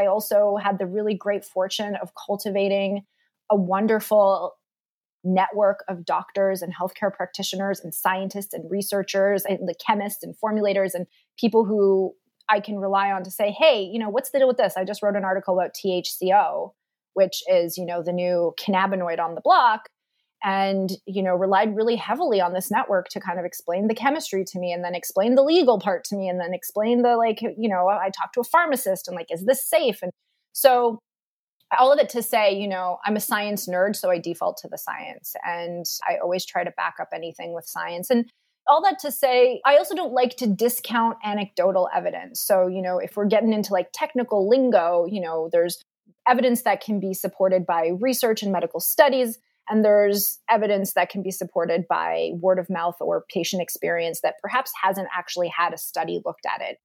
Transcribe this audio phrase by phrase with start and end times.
[0.00, 3.04] I also had the really great fortune of cultivating
[3.50, 4.54] a wonderful
[5.22, 10.94] network of doctors and healthcare practitioners and scientists and researchers and the chemists and formulators
[10.94, 11.06] and
[11.38, 12.14] people who
[12.48, 14.76] I can rely on to say, hey, you know, what's the deal with this?
[14.76, 16.72] I just wrote an article about THCO,
[17.12, 19.88] which is, you know, the new cannabinoid on the block
[20.42, 24.44] and you know relied really heavily on this network to kind of explain the chemistry
[24.44, 27.40] to me and then explain the legal part to me and then explain the like
[27.42, 30.02] you know i talked to a pharmacist and like is this safe?
[30.02, 30.12] And
[30.52, 30.98] so
[31.78, 34.68] all of it to say you know i'm a science nerd so i default to
[34.68, 38.10] the science and i always try to back up anything with science.
[38.10, 38.30] And
[38.66, 42.40] all that to say i also don't like to discount anecdotal evidence.
[42.40, 45.82] So you know if we're getting into like technical lingo you know there's
[46.26, 49.38] evidence that can be supported by research and medical studies
[49.70, 54.34] and there's evidence that can be supported by word of mouth or patient experience that
[54.42, 56.78] perhaps hasn't actually had a study looked at it.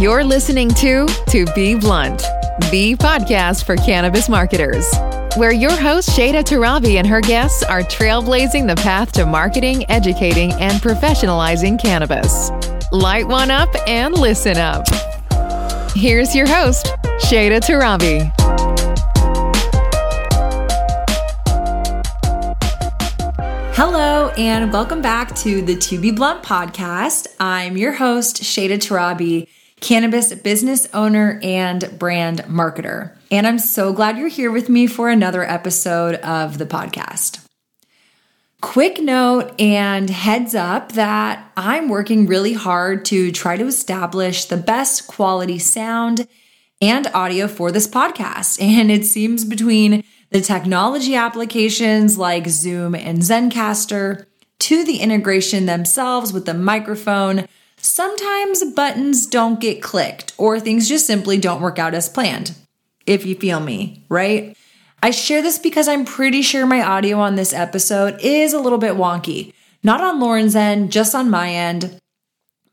[0.00, 2.20] You're listening to To Be Blunt,
[2.70, 4.88] the podcast for cannabis marketers
[5.38, 10.50] where your host Shayda Torabi and her guests are trailblazing the path to marketing, educating,
[10.54, 12.50] and professionalizing cannabis.
[12.90, 14.84] Light one up and listen up.
[15.94, 16.86] Here's your host,
[17.22, 18.32] Shayda Torabi.
[23.76, 27.28] Hello, and welcome back to the To Be Blunt podcast.
[27.38, 29.46] I'm your host, Shayda Torabi
[29.80, 33.12] cannabis business owner and brand marketer.
[33.30, 37.44] And I'm so glad you're here with me for another episode of the podcast.
[38.60, 44.56] Quick note and heads up that I'm working really hard to try to establish the
[44.56, 46.26] best quality sound
[46.80, 48.60] and audio for this podcast.
[48.78, 54.26] And it seems between the technology applications like Zoom and Zencastr
[54.60, 57.46] to the integration themselves with the microphone
[57.80, 62.54] Sometimes buttons don't get clicked or things just simply don't work out as planned.
[63.08, 64.56] If you feel me, right?
[65.02, 68.78] I share this because I'm pretty sure my audio on this episode is a little
[68.78, 69.52] bit wonky.
[69.82, 72.00] Not on Lauren's end, just on my end.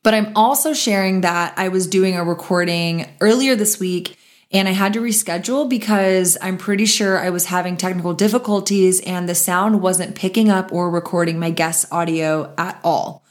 [0.04, 4.18] But I'm also sharing that I was doing a recording earlier this week
[4.52, 9.28] and I had to reschedule because I'm pretty sure I was having technical difficulties and
[9.28, 13.26] the sound wasn't picking up or recording my guest's audio at all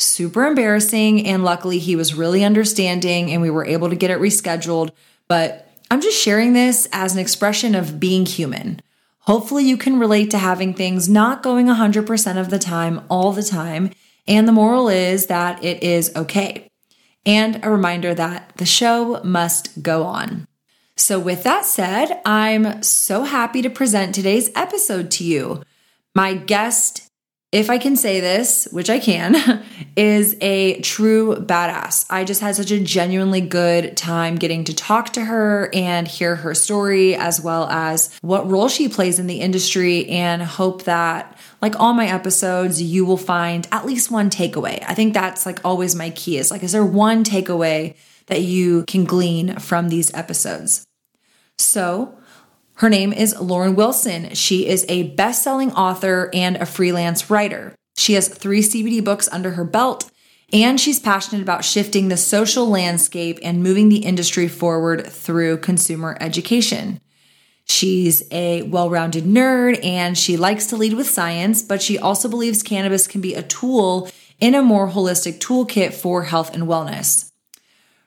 [0.00, 1.26] super embarrassing.
[1.26, 4.90] And luckily, he was really understanding and we were able to get it rescheduled.
[5.28, 8.80] But I'm just sharing this as an expression of being human.
[9.20, 13.42] Hopefully, you can relate to having things not going 100% of the time, all the
[13.42, 13.90] time.
[14.26, 16.68] And the moral is that it is okay.
[17.26, 20.46] And a reminder that the show must go on.
[20.96, 25.62] So, with that said, I'm so happy to present today's episode to you.
[26.14, 27.10] My guest
[27.52, 29.34] if I can say this, which I can,
[29.96, 32.06] is a true badass.
[32.10, 36.36] I just had such a genuinely good time getting to talk to her and hear
[36.36, 41.36] her story, as well as what role she plays in the industry, and hope that,
[41.60, 44.84] like all my episodes, you will find at least one takeaway.
[44.86, 47.96] I think that's like always my key is like, is there one takeaway
[48.26, 50.84] that you can glean from these episodes?
[51.58, 52.16] So,
[52.74, 54.34] her name is Lauren Wilson.
[54.34, 57.74] She is a best selling author and a freelance writer.
[57.96, 60.10] She has three CBD books under her belt,
[60.52, 66.16] and she's passionate about shifting the social landscape and moving the industry forward through consumer
[66.20, 67.00] education.
[67.64, 72.28] She's a well rounded nerd and she likes to lead with science, but she also
[72.28, 77.30] believes cannabis can be a tool in a more holistic toolkit for health and wellness.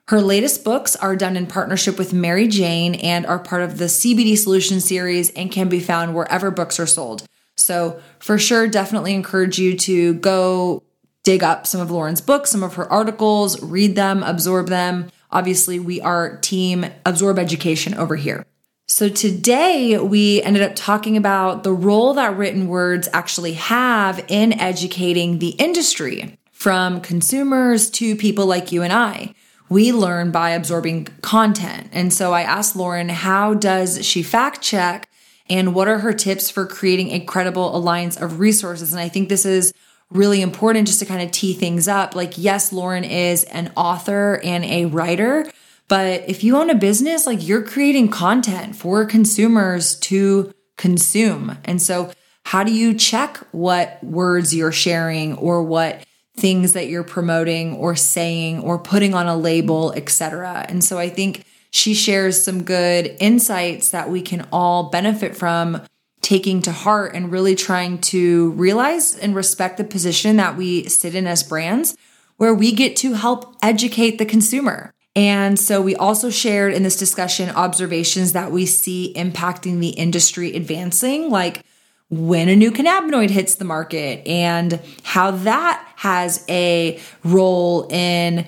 [0.10, 3.86] Her latest books are done in partnership with Merry Jane and are part of the
[3.86, 7.26] CBD Solution series and can be found wherever books are sold.
[7.56, 10.84] So, for sure, definitely encourage you to go
[11.24, 15.10] dig up some of Lauren's books, some of her articles, read them, absorb them.
[15.32, 18.46] Obviously, we are team absorb education over here.
[18.88, 24.60] So, today we ended up talking about the role that written words actually have in
[24.60, 29.34] educating the industry from consumers to people like you and I
[29.74, 31.90] we learn by absorbing content.
[31.92, 35.10] And so I asked Lauren, how does she fact check?
[35.50, 38.92] And what are her tips for creating a credible alliance of resources?
[38.94, 39.74] And I think this is
[40.10, 42.16] really important just to kind of tee things up.
[42.16, 45.50] Like, yes, Lauren is an author and a writer,
[45.88, 51.58] but if you own a business, like you're creating content for consumers to consume.
[51.66, 52.12] And so,
[52.46, 56.04] how do you check what words you're sharing or what
[56.36, 60.66] things that you're promoting or saying or putting on a label, etc.
[60.68, 65.82] And so I think she shares some good insights that we can all benefit from
[66.22, 71.16] taking to heart and really trying to realize and respect the position that we sit
[71.16, 71.98] in as brands,
[72.38, 74.94] where we get to help educate the consumer.
[75.16, 80.56] And so we also shared in this discussion observations that we see impacting the industry
[80.56, 81.66] advancing, like
[82.12, 88.48] when a new cannabinoid hits the market and how that has a role in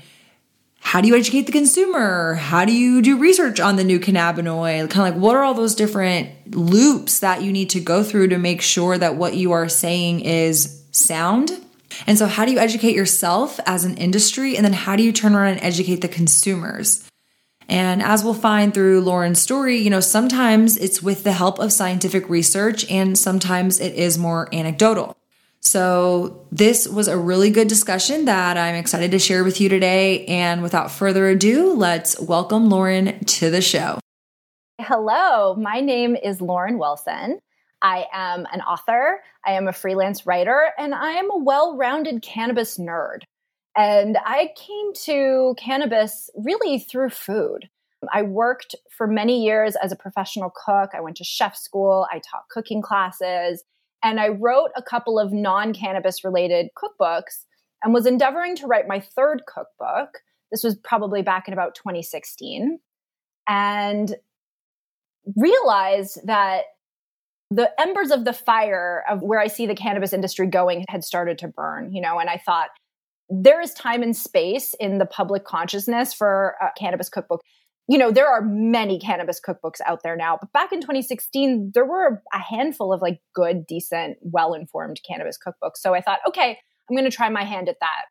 [0.86, 2.36] how do you educate the consumer?
[2.36, 4.92] How do you do research on the new cannabinoid?
[4.92, 8.28] Kind of like what are all those different loops that you need to go through
[8.28, 11.60] to make sure that what you are saying is sound?
[12.06, 14.56] And so, how do you educate yourself as an industry?
[14.56, 17.10] And then, how do you turn around and educate the consumers?
[17.68, 21.74] And as we'll find through Lauren's story, you know, sometimes it's with the help of
[21.74, 25.18] scientific research and sometimes it is more anecdotal.
[25.66, 30.24] So, this was a really good discussion that I'm excited to share with you today.
[30.26, 34.00] And without further ado, let's welcome Lauren to the show.
[34.80, 37.40] Hello, my name is Lauren Wilson.
[37.82, 42.22] I am an author, I am a freelance writer, and I am a well rounded
[42.22, 43.22] cannabis nerd.
[43.76, 47.70] And I came to cannabis really through food.
[48.14, 50.92] I worked for many years as a professional cook.
[50.94, 53.64] I went to chef school, I taught cooking classes,
[54.06, 57.44] and I wrote a couple of non cannabis related cookbooks
[57.84, 60.20] and was endeavoring to write my third cookbook.
[60.52, 62.80] This was probably back in about 2016.
[63.48, 64.16] And
[65.36, 66.66] realized that
[67.50, 71.40] the embers of the fire of where I see the cannabis industry going had started
[71.40, 72.70] to burn, you know, and I thought,
[73.28, 77.42] there is time and space in the public consciousness for a cannabis cookbook.
[77.88, 81.86] You know, there are many cannabis cookbooks out there now, but back in 2016, there
[81.86, 85.78] were a handful of like good, decent, well informed cannabis cookbooks.
[85.78, 86.58] So I thought, okay,
[86.90, 88.06] I'm going to try my hand at that.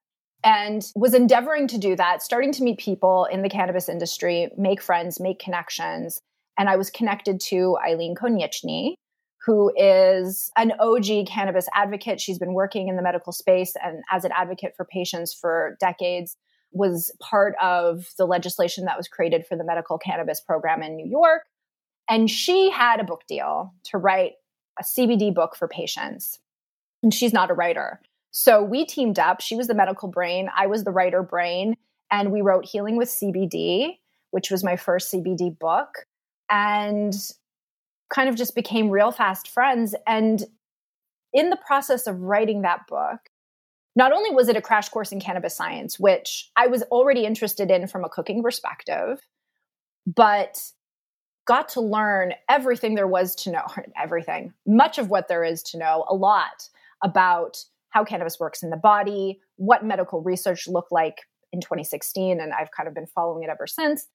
[0.45, 4.83] And was endeavoring to do that, starting to meet people in the cannabis industry, make
[4.83, 6.21] friends, make connections.
[6.59, 8.95] And I was connected to Eileen Konieczny,
[9.47, 12.21] who is an OG cannabis advocate.
[12.21, 16.37] She's been working in the medical space and as an advocate for patients for decades,
[16.75, 21.07] was part of the legislation that was created for the medical cannabis program in New
[21.07, 21.43] York.
[22.09, 24.33] And she had a book deal to write
[24.79, 26.41] a CBD book for patients.
[27.03, 28.01] And she's not a writer.
[28.33, 29.41] So we teamed up.
[29.41, 31.77] She was the medical brain, I was the writer brain.
[32.11, 33.99] And we wrote Healing with CBD,
[34.31, 36.07] which was my first CBD book.
[36.51, 37.15] And
[38.13, 39.95] kind of just became real fast friends.
[40.07, 40.45] And
[41.33, 43.21] in the process of writing that book,
[43.97, 47.71] not only was it a crash course in cannabis science, which I was already interested
[47.71, 49.21] in from a cooking perspective,
[50.07, 50.61] but
[51.47, 53.67] got to learn everything there was to know,
[54.03, 56.69] everything, much of what there is to know, a lot
[57.03, 62.41] about how cannabis works in the body, what medical research looked like in 2016.
[62.41, 64.09] And I've kind of been following it ever since.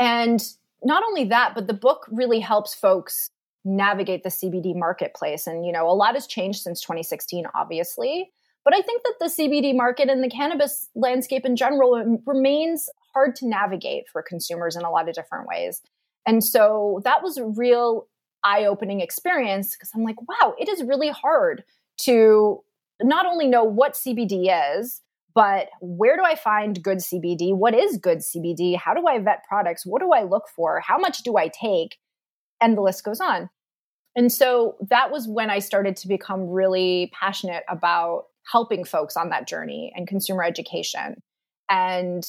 [0.00, 0.42] And
[0.82, 3.30] not only that, but the book really helps folks
[3.64, 5.46] navigate the CBD marketplace.
[5.46, 8.32] And, you know, a lot has changed since 2016, obviously.
[8.64, 13.34] But I think that the CBD market and the cannabis landscape in general remains hard
[13.36, 15.82] to navigate for consumers in a lot of different ways.
[16.26, 18.06] And so that was a real
[18.44, 21.64] eye opening experience because I'm like, wow, it is really hard
[22.02, 22.60] to
[23.00, 25.00] not only know what CBD is,
[25.34, 27.54] but where do I find good CBD?
[27.56, 28.76] What is good CBD?
[28.76, 29.86] How do I vet products?
[29.86, 30.80] What do I look for?
[30.80, 31.96] How much do I take?
[32.60, 33.48] And the list goes on.
[34.14, 39.30] And so that was when I started to become really passionate about helping folks on
[39.30, 41.22] that journey and consumer education.
[41.70, 42.26] And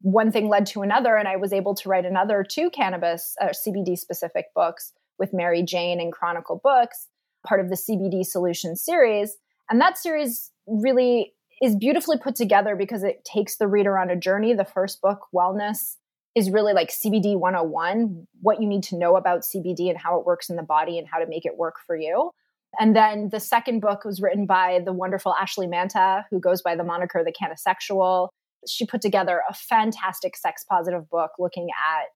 [0.00, 3.48] one thing led to another, and I was able to write another two cannabis uh,
[3.48, 7.08] CBD specific books with Merry Jane and Chronicle Books,
[7.46, 9.36] part of the CBD Solution series.
[9.70, 14.16] And that series really is beautifully put together because it takes the reader on a
[14.16, 14.54] journey.
[14.54, 15.96] The first book, Wellness,
[16.34, 20.26] is really like CBD 101, what you need to know about CBD and how it
[20.26, 22.30] works in the body and how to make it work for you.
[22.78, 26.74] And then the second book was written by the wonderful Ashley Manta, who goes by
[26.76, 28.28] the moniker The CannaSexual.
[28.66, 32.06] She put together a fantastic sex positive book looking at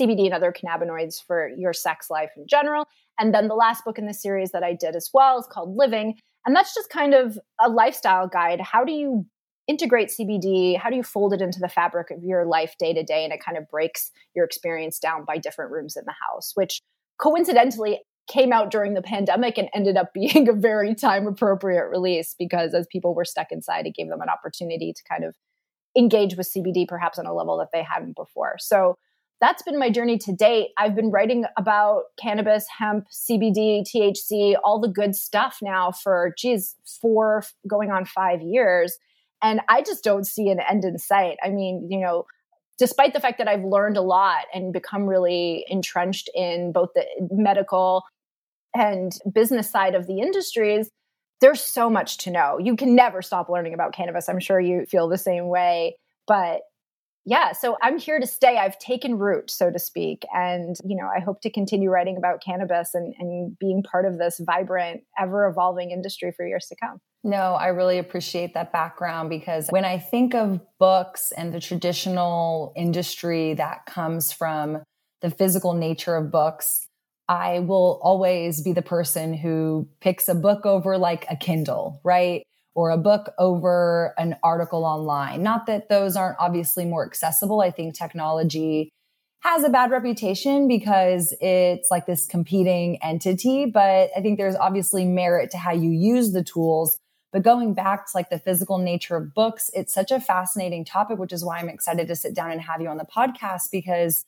[0.00, 2.86] CBD and other cannabinoids for your sex life in general.
[3.18, 5.76] And then the last book in the series that I did as well is called
[5.76, 6.16] Living.
[6.46, 8.60] And that's just kind of a lifestyle guide.
[8.60, 9.24] How do you
[9.66, 10.76] integrate CBD?
[10.78, 13.24] How do you fold it into the fabric of your life day to day?
[13.24, 16.80] And it kind of breaks your experience down by different rooms in the house, which
[17.18, 22.34] coincidentally came out during the pandemic and ended up being a very time appropriate release
[22.38, 25.34] because as people were stuck inside, it gave them an opportunity to kind of
[25.96, 28.56] engage with CBD perhaps on a level that they hadn't before.
[28.58, 28.98] So
[29.40, 30.68] that's been my journey to date.
[30.78, 36.76] I've been writing about cannabis, hemp, CBD, THC, all the good stuff now for, geez,
[37.00, 38.96] four going on five years.
[39.42, 41.36] And I just don't see an end in sight.
[41.44, 42.24] I mean, you know,
[42.78, 47.04] despite the fact that I've learned a lot and become really entrenched in both the
[47.30, 48.04] medical
[48.74, 50.88] and business side of the industries,
[51.40, 52.58] there's so much to know.
[52.58, 54.28] You can never stop learning about cannabis.
[54.28, 55.96] I'm sure you feel the same way.
[56.26, 56.62] But
[57.26, 58.58] yeah, so I'm here to stay.
[58.58, 60.26] I've taken root, so to speak.
[60.34, 64.18] And, you know, I hope to continue writing about cannabis and, and being part of
[64.18, 66.98] this vibrant, ever evolving industry for years to come.
[67.22, 72.74] No, I really appreciate that background because when I think of books and the traditional
[72.76, 74.82] industry that comes from
[75.22, 76.83] the physical nature of books,
[77.28, 82.42] I will always be the person who picks a book over like a Kindle, right?
[82.74, 85.42] Or a book over an article online.
[85.42, 87.60] Not that those aren't obviously more accessible.
[87.60, 88.90] I think technology
[89.40, 95.04] has a bad reputation because it's like this competing entity, but I think there's obviously
[95.04, 96.98] merit to how you use the tools
[97.34, 101.18] but going back to like the physical nature of books, it's such a fascinating topic,
[101.18, 104.24] which is why I'm excited to sit down and have you on the podcast because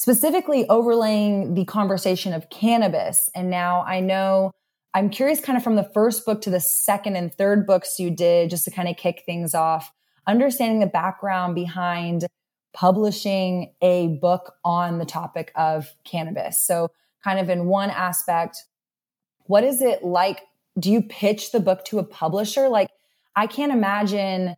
[0.00, 3.28] specifically overlaying the conversation of cannabis.
[3.34, 4.50] And now I know
[4.94, 8.10] I'm curious kind of from the first book to the second and third books you
[8.10, 9.92] did, just to kind of kick things off,
[10.26, 12.24] understanding the background behind
[12.72, 16.58] publishing a book on the topic of cannabis.
[16.58, 16.88] So,
[17.22, 18.56] kind of in one aspect,
[19.48, 20.40] what is it like
[20.78, 22.70] do you pitch the book to a publisher?
[22.70, 22.88] Like,
[23.36, 24.54] I can't imagine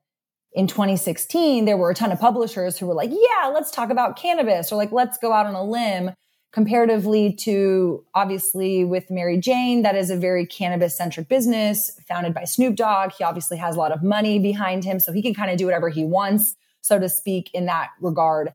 [0.54, 4.16] in 2016, there were a ton of publishers who were like, yeah, let's talk about
[4.16, 6.12] cannabis or like, let's go out on a limb
[6.52, 12.44] comparatively to obviously with Merry Jane, that is a very cannabis centric business founded by
[12.44, 13.12] Snoop Dogg.
[13.12, 15.64] He obviously has a lot of money behind him, so he can kind of do
[15.64, 18.52] whatever he wants, so to speak, in that regard.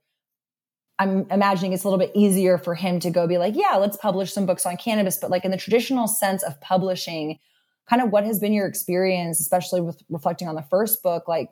[1.00, 3.98] I'm imagining it's a little bit easier for him to go be like, yeah, let's
[3.98, 5.18] publish some books on cannabis.
[5.18, 7.40] But like in the traditional sense of publishing,
[7.90, 11.50] kind of what has been your experience, especially with reflecting on the first book, like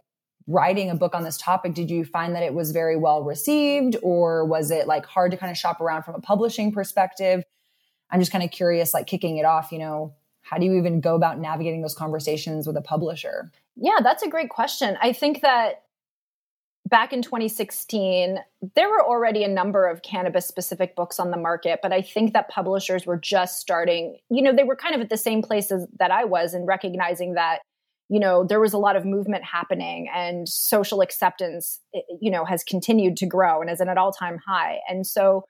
[0.48, 1.74] writing a book on this topic?
[1.74, 5.38] Did you find that it was very well received or was it like hard to
[5.38, 7.44] kind of shop around from a publishing perspective?
[8.12, 11.02] I'm just kind of curious, like kicking it off, you know, how do you even
[11.02, 13.52] go about navigating those conversations with a publisher?
[13.76, 14.98] Yeah, that's a great question.
[15.02, 15.82] I think that
[16.88, 18.40] back in 2016,
[18.76, 22.34] there were already a number of cannabis specific books on the market, but I think
[22.34, 25.88] that publishers were just starting, you know, they were kind of at the same places
[25.98, 27.60] that I was in recognizing that,
[28.10, 31.80] you know, there was a lot of movement happening and social acceptance,
[32.22, 34.80] you know, has continued to grow and is at an all time high.
[34.88, 35.46] And so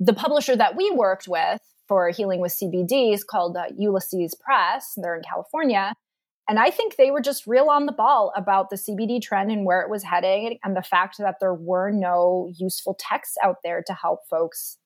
[0.00, 4.94] the publisher that we worked with for Healing with CBD is called uh, Ulysses Press.
[4.96, 5.94] They're in California
[6.48, 9.66] and I think they were just real on the ball about the CBD trend and
[9.66, 13.82] where it was heading, and the fact that there were no useful texts out there
[13.86, 14.78] to help folks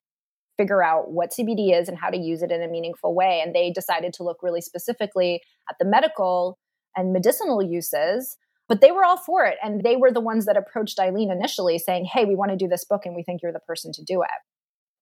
[0.57, 3.41] figure out what CBD is and how to use it in a meaningful way.
[3.43, 6.57] And they decided to look really specifically at the medical
[6.95, 9.57] and medicinal uses, but they were all for it.
[9.63, 12.67] And they were the ones that approached Eileen initially saying, Hey, we want to do
[12.67, 14.29] this book and we think you're the person to do it.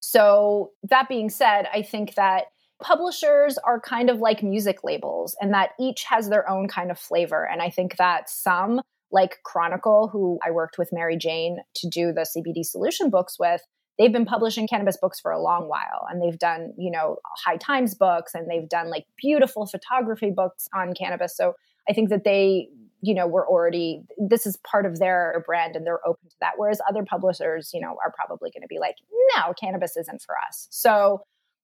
[0.01, 2.45] So, that being said, I think that
[2.81, 6.97] publishers are kind of like music labels and that each has their own kind of
[6.97, 7.47] flavor.
[7.47, 8.81] And I think that some,
[9.11, 13.61] like Chronicle, who I worked with Merry Jane to do the CBD solution books with,
[13.97, 17.57] they've been publishing cannabis books for a long while and they've done, you know, high
[17.57, 21.35] times books and they've done like beautiful photography books on cannabis.
[21.35, 21.53] So
[21.89, 22.69] I think that they,
[23.01, 26.53] you know, were already, this is part of their brand and they're open to that.
[26.57, 28.95] Whereas other publishers, you know, are probably going to be like,
[29.35, 30.67] no, cannabis isn't for us.
[30.69, 31.21] So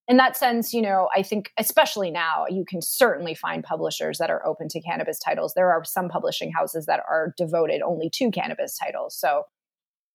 [0.08, 4.30] in that sense, you know, I think especially now, you can certainly find publishers that
[4.30, 5.54] are open to cannabis titles.
[5.56, 9.18] There are some publishing houses that are devoted only to cannabis titles.
[9.18, 9.44] So,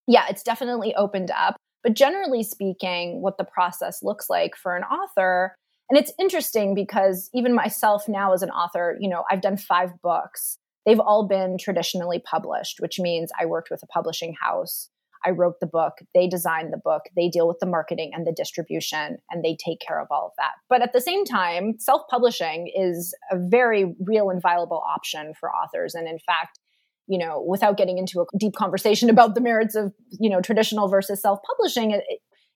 [0.07, 1.57] yeah, it's definitely opened up.
[1.83, 5.55] But generally speaking, what the process looks like for an author,
[5.91, 9.91] and it's interesting because even myself now as an author, you know, I've done five
[10.03, 10.59] books.
[10.87, 14.89] They've all been traditionally published, which means I worked with a publishing house
[15.25, 18.33] I wrote the book, they designed the book, they deal with the marketing and the
[18.33, 20.53] distribution, and they take care of all of that.
[20.69, 25.51] But at the same time, self publishing is a very real and viable option for
[25.51, 25.95] authors.
[25.95, 26.59] And in fact,
[27.07, 30.89] you know, without getting into a deep conversation about the merits of, you know, traditional
[30.89, 32.01] versus self publishing,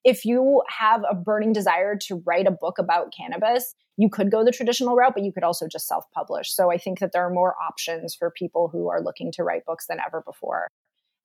[0.04, 4.44] if you have a burning desire to write a book about cannabis, you could go
[4.44, 6.54] the traditional route, but you could also just self publish.
[6.54, 9.64] So I think that there are more options for people who are looking to write
[9.64, 10.68] books than ever before.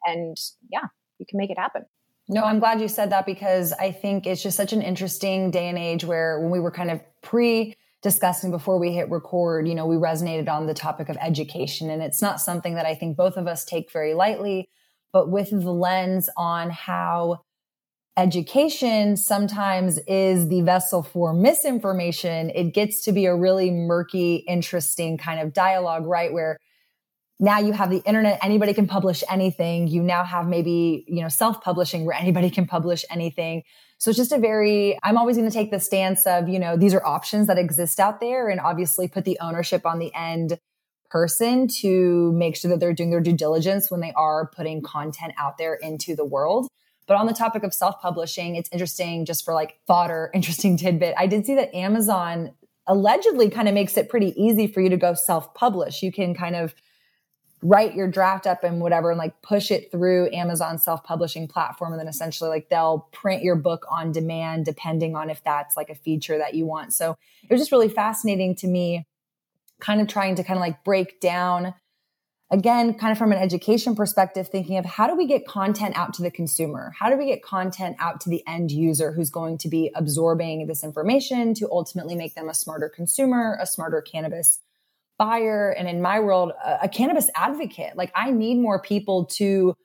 [0.05, 0.37] And
[0.71, 1.85] yeah, you can make it happen.
[2.27, 5.67] No, I'm glad you said that because I think it's just such an interesting day
[5.67, 9.75] and age where when we were kind of pre discussing before we hit record, you
[9.75, 11.89] know, we resonated on the topic of education.
[11.89, 14.69] And it's not something that I think both of us take very lightly,
[15.11, 17.41] but with the lens on how
[18.17, 25.17] education sometimes is the vessel for misinformation, it gets to be a really murky, interesting
[25.17, 26.31] kind of dialogue, right?
[26.33, 26.57] Where
[27.39, 29.87] now you have the internet anybody can publish anything.
[29.87, 33.63] You now have maybe you know self-publishing where anybody can publish anything.
[33.97, 36.75] So it's just a very i'm always going to take the stance of you know
[36.75, 40.59] these are options that exist out there and obviously put the ownership on the end
[41.09, 45.33] person to make sure that they're doing their due diligence when they are putting content
[45.37, 46.67] out there into the world
[47.09, 51.13] but on the topic of self-publishing it's interesting just for like fodder interesting tidbit.
[51.17, 52.51] I did see that amazon
[52.89, 56.01] allegedly kind of makes it pretty easy for you to go self-publish.
[56.01, 56.73] You can kind of
[57.61, 61.91] write your draft up and whatever and like push it through Amazon self-publishing platform.
[61.91, 65.89] And then essentially like they'll print your book on demand depending on if that's like
[65.89, 66.93] a feature that you want.
[66.93, 69.05] So it was just really fascinating to me
[69.79, 71.73] kind of trying to kind of like break down
[72.51, 76.13] again kind of from an education perspective thinking of how do we get content out
[76.15, 76.93] to the consumer?
[76.97, 80.67] How do we get content out to the end user who's going to be absorbing
[80.67, 84.59] this information to ultimately make them a smarter consumer, a smarter cannabis
[85.19, 89.75] buyer and in my world a, a cannabis advocate like i need more people to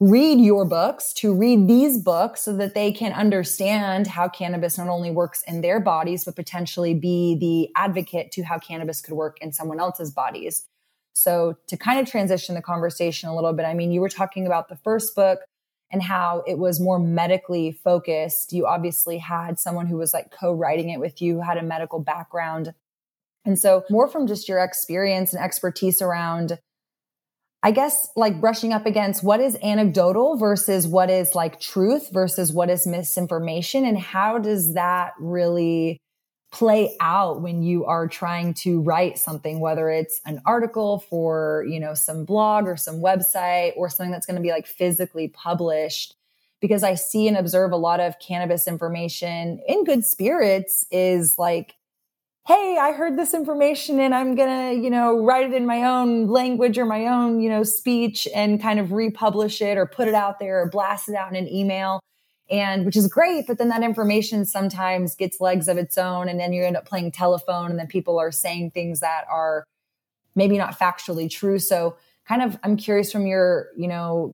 [0.00, 4.88] read your books to read these books so that they can understand how cannabis not
[4.88, 9.36] only works in their bodies but potentially be the advocate to how cannabis could work
[9.40, 10.66] in someone else's bodies
[11.14, 14.46] so to kind of transition the conversation a little bit i mean you were talking
[14.46, 15.40] about the first book
[15.90, 20.90] and how it was more medically focused you obviously had someone who was like co-writing
[20.90, 22.74] it with you who had a medical background
[23.44, 26.58] and so, more from just your experience and expertise around,
[27.62, 32.52] I guess, like brushing up against what is anecdotal versus what is like truth versus
[32.52, 33.84] what is misinformation.
[33.84, 35.98] And how does that really
[36.54, 41.80] play out when you are trying to write something, whether it's an article for, you
[41.80, 46.14] know, some blog or some website or something that's going to be like physically published?
[46.60, 51.74] Because I see and observe a lot of cannabis information in good spirits is like,
[52.46, 55.82] hey, I heard this information and I'm going to, you know, write it in my
[55.82, 60.06] own language or my own, you know, speech and kind of republish it or put
[60.06, 62.00] it out there or blast it out in an email.
[62.50, 66.28] And which is great, but then that information sometimes gets legs of its own.
[66.28, 69.64] And then you end up playing telephone and then people are saying things that are
[70.34, 71.58] maybe not factually true.
[71.58, 71.96] So
[72.28, 74.32] kind of, I'm curious from your, you know,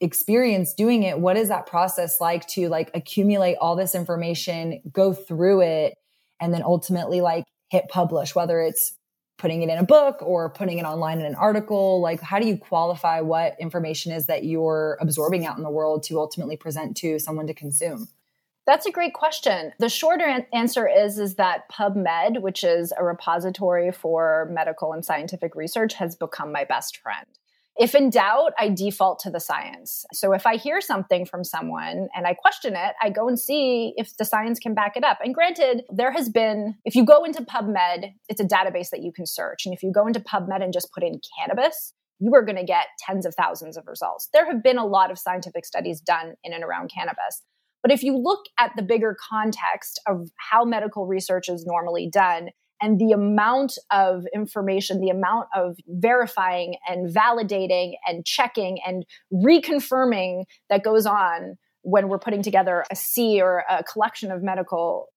[0.00, 5.14] experience doing it, what is that process like to like accumulate all this information, go
[5.14, 5.94] through it
[6.40, 8.94] and then ultimately like hit publish, whether it's
[9.38, 12.00] putting it in a book or putting it online in an article?
[12.00, 16.02] Like, how do you qualify what information is that you're absorbing out in the world
[16.04, 18.08] to ultimately present to someone to consume?
[18.66, 19.72] That's a great question.
[19.78, 25.54] The shorter answer is is that PubMed, which is a repository for medical and scientific
[25.54, 27.26] research, has become my best friend.
[27.78, 30.06] If in doubt, I default to the science.
[30.14, 33.92] So if I hear something from someone and I question it, I go and see
[33.96, 35.18] if the science can back it up.
[35.22, 39.12] And granted, there has been, if you go into PubMed, it's a database that you
[39.12, 39.66] can search.
[39.66, 42.64] And if you go into PubMed and just put in cannabis, you are going to
[42.64, 44.30] get tens of thousands of results.
[44.32, 47.42] There have been a lot of scientific studies done in and around cannabis.
[47.82, 52.48] But if you look at the bigger context of how medical research is normally done,
[52.80, 60.44] and the amount of information, the amount of verifying and validating and checking and reconfirming
[60.68, 65.08] that goes on when we're putting together a C or a collection of medical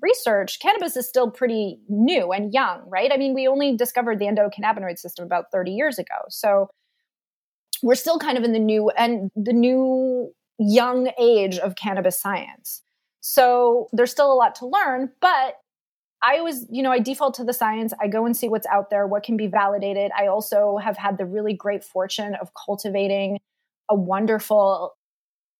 [0.00, 3.10] research, cannabis is still pretty new and young, right?
[3.12, 6.14] I mean, we only discovered the endocannabinoid system about 30 years ago.
[6.28, 6.68] So
[7.82, 12.82] we're still kind of in the new and the new young age of cannabis science.
[13.20, 15.54] So there's still a lot to learn, but
[16.22, 17.92] I always, you know, I default to the science.
[18.00, 20.10] I go and see what's out there, what can be validated.
[20.18, 23.38] I also have had the really great fortune of cultivating
[23.88, 24.94] a wonderful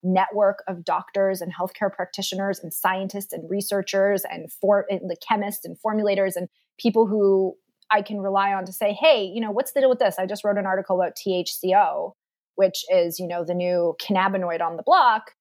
[0.02, 5.64] network of doctors and healthcare practitioners and scientists and researchers and for and the chemists
[5.64, 7.54] and formulators and people who
[7.90, 10.16] I can rely on to say, hey, you know, what's the deal with this?
[10.18, 12.12] I just wrote an article about THCO,
[12.56, 15.32] which is, you know, the new cannabinoid on the block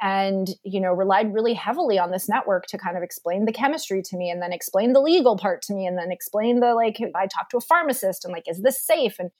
[0.00, 4.02] and you know relied really heavily on this network to kind of explain the chemistry
[4.02, 6.98] to me and then explain the legal part to me and then explain the like
[7.14, 9.16] i talked to a pharmacist and like is this safe?
[9.18, 9.30] And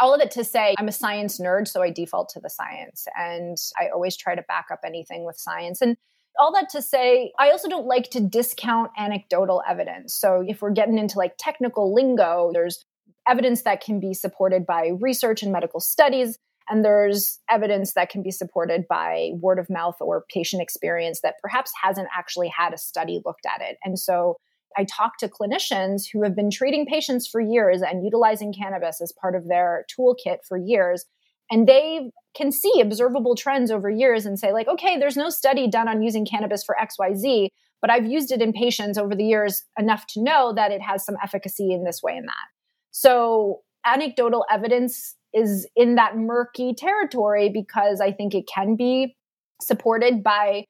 [0.00, 3.06] all of it to say i'm a science nerd so i default to the science
[3.16, 5.80] and i always try to back up anything with science.
[5.80, 5.96] And
[6.38, 10.14] all that to say i also don't like to discount anecdotal evidence.
[10.14, 12.84] So if we're getting into like technical lingo there's
[13.28, 16.38] evidence that can be supported by research and medical studies
[16.68, 21.34] and there's evidence that can be supported by word of mouth or patient experience that
[21.42, 23.76] perhaps hasn't actually had a study looked at it.
[23.84, 24.36] And so
[24.76, 29.12] I talk to clinicians who have been treating patients for years and utilizing cannabis as
[29.20, 31.04] part of their toolkit for years.
[31.50, 35.68] And they can see observable trends over years and say, like, okay, there's no study
[35.68, 37.48] done on using cannabis for XYZ,
[37.80, 41.04] but I've used it in patients over the years enough to know that it has
[41.04, 42.48] some efficacy in this way and that.
[42.90, 49.16] So anecdotal evidence is in that murky territory because I think it can be
[49.60, 50.64] supported by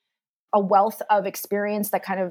[0.54, 2.30] a wealth of experience that kind of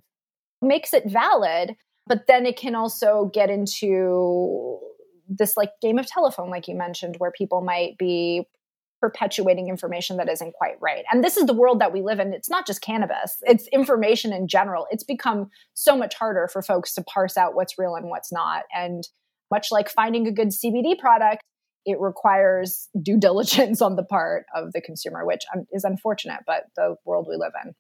[0.62, 1.76] makes it valid.
[2.08, 4.80] But then it can also get into
[5.28, 8.46] this like game of telephone, like you mentioned, where people might be
[9.02, 11.04] perpetuating information that isn't quite right.
[11.12, 12.34] And this is the world that we live in.
[12.34, 14.88] It's not just cannabis, it's information in general.
[14.90, 18.64] It's become so much harder for folks to parse out what's real and what's not.
[18.74, 19.08] And
[19.52, 21.44] much like finding a good CBD product,
[21.86, 26.64] it requires due diligence on the part of the consumer, which um, is unfortunate, but
[26.76, 27.74] the world we live in.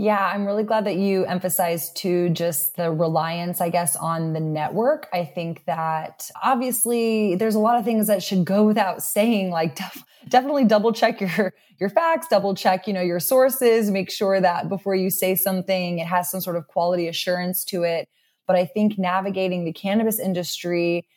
[0.00, 4.38] Yeah, I'm really glad that you emphasized too just the reliance, I guess, on the
[4.38, 5.08] network.
[5.12, 9.74] I think that obviously there's a lot of things that should go without saying, like
[9.74, 14.40] def- definitely double check your your facts, double check, you know, your sources, make sure
[14.40, 18.08] that before you say something, it has some sort of quality assurance to it.
[18.46, 21.08] But I think navigating the cannabis industry,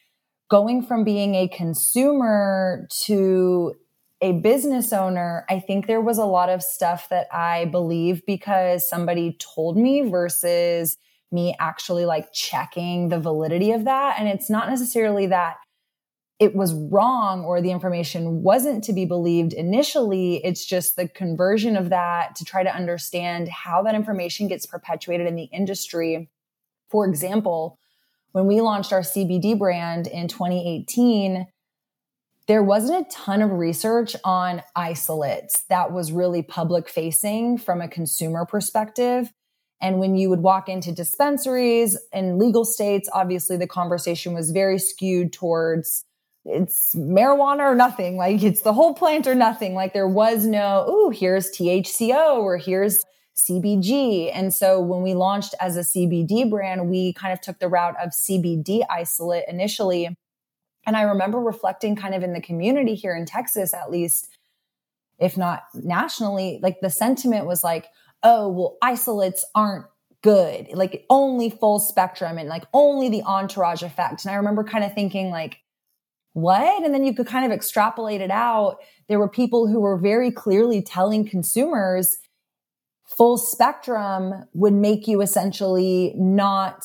[0.51, 3.73] going from being a consumer to
[4.19, 8.87] a business owner, I think there was a lot of stuff that I believe because
[8.87, 10.97] somebody told me versus
[11.31, 14.19] me actually like checking the validity of that.
[14.19, 15.55] And it's not necessarily that
[16.37, 20.43] it was wrong or the information wasn't to be believed initially.
[20.43, 25.27] It's just the conversion of that to try to understand how that information gets perpetuated
[25.27, 26.29] in the industry.
[26.89, 27.79] For example,
[28.31, 31.47] when we launched our CBD brand in 2018,
[32.47, 37.87] there wasn't a ton of research on isolates that was really public facing from a
[37.87, 39.31] consumer perspective.
[39.81, 44.79] And when you would walk into dispensaries in legal states, obviously the conversation was very
[44.79, 46.03] skewed towards
[46.43, 48.17] it's marijuana or nothing.
[48.17, 49.75] Like it's the whole plant or nothing.
[49.75, 53.03] Like there was no, ooh, here's THCO or here's
[53.35, 54.31] CBG.
[54.33, 57.95] And so when we launched as a CBD brand, we kind of took the route
[58.01, 60.09] of CBD isolate initially
[60.85, 64.29] and I remember reflecting kind of in the community here in Texas, at least,
[65.19, 67.87] if not nationally, like the sentiment was like,
[68.23, 69.85] oh, well, isolates aren't
[70.23, 74.25] good, like only full spectrum and like only the entourage effect.
[74.25, 75.57] And I remember kind of thinking, like,
[76.33, 76.83] what?
[76.83, 78.77] And then you could kind of extrapolate it out.
[79.07, 82.17] There were people who were very clearly telling consumers
[83.15, 86.83] full spectrum would make you essentially not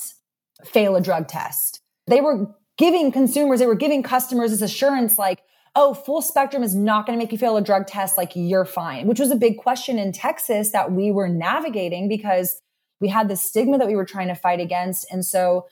[0.65, 1.81] fail a drug test.
[2.07, 5.43] They were giving consumers, they were giving customers this assurance like,
[5.75, 8.17] oh, full spectrum is not going to make you fail a drug test.
[8.17, 12.61] Like you're fine, which was a big question in Texas that we were navigating because
[12.99, 15.07] we had this stigma that we were trying to fight against.
[15.11, 15.67] And so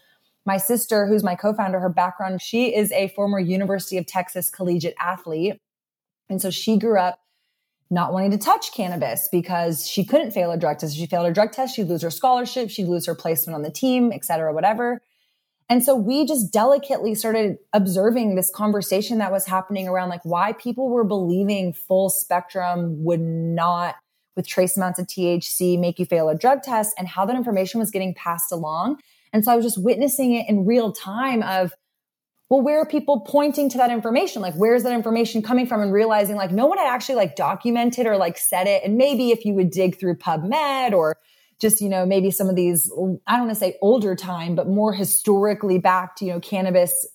[0.44, 4.94] my sister, who's my co-founder, her background, she is a former University of Texas collegiate
[5.00, 5.58] athlete.
[6.28, 7.18] And so she grew up
[7.94, 10.94] not wanting to touch cannabis because she couldn't fail a drug test.
[10.94, 13.62] If she failed a drug test, she'd lose her scholarship, she'd lose her placement on
[13.62, 15.00] the team, et cetera, whatever.
[15.70, 20.52] And so we just delicately started observing this conversation that was happening around like why
[20.52, 23.94] people were believing full spectrum would not,
[24.36, 27.80] with trace amounts of THC, make you fail a drug test and how that information
[27.80, 28.98] was getting passed along.
[29.32, 31.72] And so I was just witnessing it in real time of,
[32.50, 34.42] well, where are people pointing to that information?
[34.42, 35.80] Like, where's that information coming from?
[35.80, 38.82] And realizing like no one had actually like documented or like said it.
[38.84, 41.16] And maybe if you would dig through PubMed or
[41.60, 42.90] just, you know, maybe some of these,
[43.26, 47.06] I don't want to say older time, but more historically backed, you know, cannabis,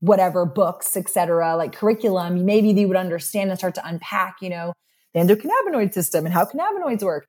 [0.00, 4.72] whatever books, etc., like curriculum, maybe they would understand and start to unpack, you know,
[5.14, 7.26] the endocannabinoid system and how cannabinoids work.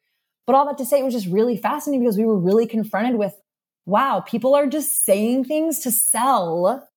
[0.47, 3.15] But all that to say, it was just really fascinating because we were really confronted
[3.15, 3.35] with,
[3.85, 6.87] wow, people are just saying things to sell,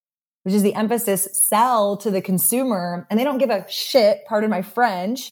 [0.49, 4.49] which is the emphasis, sell to the consumer, and they don't give a shit, pardon
[4.49, 5.31] my French,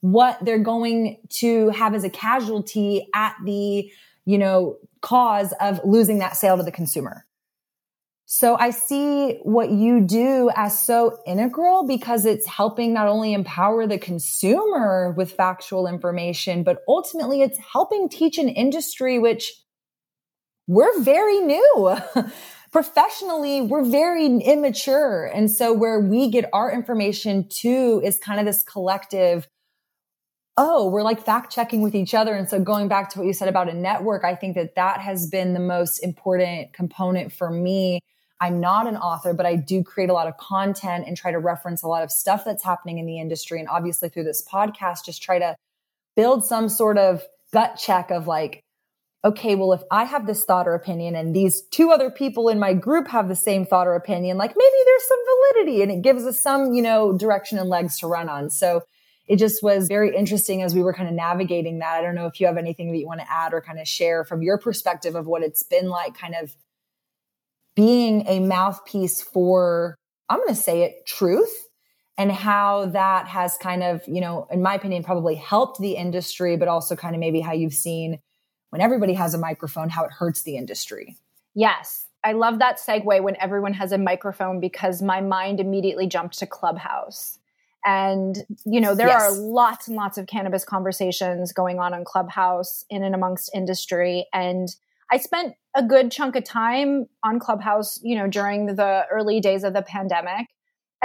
[0.00, 3.92] what they're going to have as a casualty at the,
[4.24, 7.26] you know, cause of losing that sale to the consumer.
[8.24, 13.86] So I see what you do as so integral because it's helping not only empower
[13.86, 19.52] the consumer with factual information, but ultimately it's helping teach an industry which
[20.66, 21.98] we're very new.
[22.74, 25.26] Professionally, we're very immature.
[25.26, 29.46] And so where we get our information too is kind of this collective
[30.56, 32.34] oh, we're like fact checking with each other.
[32.34, 35.00] And so going back to what you said about a network, I think that that
[35.00, 38.00] has been the most important component for me.
[38.40, 41.38] I'm not an author, but I do create a lot of content and try to
[41.38, 43.60] reference a lot of stuff that's happening in the industry.
[43.60, 45.56] And obviously through this podcast, just try to
[46.16, 48.63] build some sort of gut check of like,
[49.24, 52.58] okay, well, if I have this thought or opinion and these two other people in
[52.58, 55.18] my group have the same thought or opinion, like maybe there's some
[55.54, 58.50] validity and it gives us some, you know, direction and legs to run on.
[58.50, 58.82] So
[59.26, 61.98] it just was very interesting as we were kind of navigating that.
[61.98, 63.88] I don't know if you have anything that you want to add or kind of
[63.88, 66.54] share from your perspective of what it's been like kind of
[67.74, 69.96] being a mouthpiece for
[70.28, 71.52] I'm going to say it, truth
[72.16, 76.56] and how that has kind of, you know, in my opinion, probably helped the industry,
[76.56, 78.20] but also kind of maybe how you've seen
[78.74, 81.16] when everybody has a microphone, how it hurts the industry.
[81.54, 82.08] Yes.
[82.24, 86.46] I love that segue when everyone has a microphone because my mind immediately jumped to
[86.46, 87.38] Clubhouse.
[87.86, 89.22] And, you know, there yes.
[89.22, 94.26] are lots and lots of cannabis conversations going on on Clubhouse in and amongst industry.
[94.32, 94.74] And
[95.08, 99.62] I spent a good chunk of time on Clubhouse, you know, during the early days
[99.62, 100.48] of the pandemic.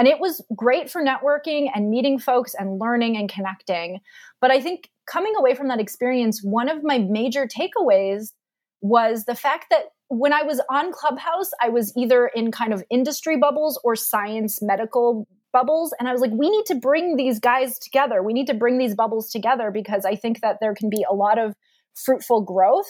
[0.00, 4.00] And it was great for networking and meeting folks and learning and connecting.
[4.40, 8.32] But I think coming away from that experience, one of my major takeaways
[8.80, 12.82] was the fact that when I was on Clubhouse, I was either in kind of
[12.90, 15.92] industry bubbles or science medical bubbles.
[16.00, 18.22] And I was like, we need to bring these guys together.
[18.22, 21.14] We need to bring these bubbles together because I think that there can be a
[21.14, 21.54] lot of
[21.94, 22.88] fruitful growth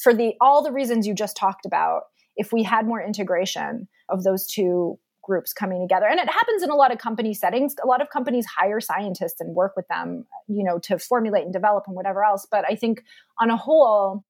[0.00, 2.02] for the all the reasons you just talked about
[2.36, 6.06] if we had more integration of those two groups coming together.
[6.06, 7.74] And it happens in a lot of company settings.
[7.82, 11.52] A lot of companies hire scientists and work with them you know to formulate and
[11.52, 12.46] develop and whatever else.
[12.50, 13.02] But i think
[13.40, 14.24] on a whole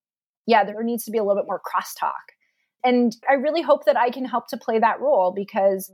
[0.47, 2.35] yeah there needs to be a little bit more crosstalk.
[2.83, 5.91] And i really hope that i can help to play that role because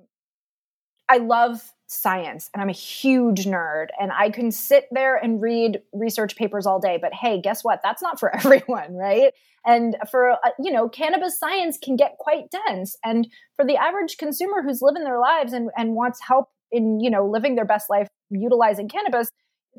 [1.10, 5.82] I love science and I'm a huge nerd and I can sit there and read
[5.92, 6.98] research papers all day.
[7.02, 7.80] But hey, guess what?
[7.82, 9.32] That's not for everyone, right?
[9.66, 12.96] And for, uh, you know, cannabis science can get quite dense.
[13.04, 13.26] And
[13.56, 17.26] for the average consumer who's living their lives and, and wants help in, you know,
[17.26, 19.30] living their best life utilizing cannabis,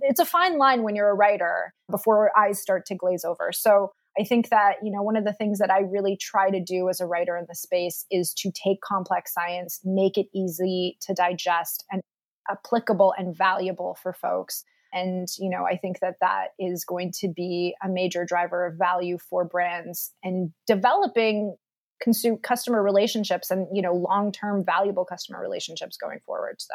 [0.01, 3.51] it's a fine line when you're a writer before eyes start to glaze over.
[3.53, 6.61] So I think that, you know, one of the things that I really try to
[6.61, 10.97] do as a writer in the space is to take complex science, make it easy
[11.01, 12.01] to digest and
[12.49, 14.65] applicable and valuable for folks.
[14.93, 18.77] And, you know, I think that that is going to be a major driver of
[18.77, 21.55] value for brands and developing
[22.01, 26.55] consumer customer relationships and, you know, long-term valuable customer relationships going forward.
[26.57, 26.73] So,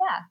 [0.00, 0.22] yeah,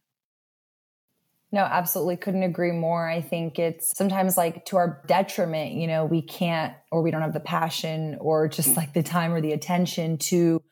[1.53, 3.07] no, absolutely couldn't agree more.
[3.07, 7.21] I think it's sometimes like to our detriment, you know, we can't or we don't
[7.21, 10.63] have the passion or just like the time or the attention to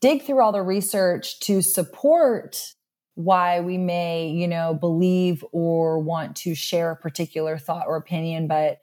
[0.00, 2.74] dig through all the research to support
[3.14, 8.48] why we may, you know, believe or want to share a particular thought or opinion.
[8.48, 8.78] But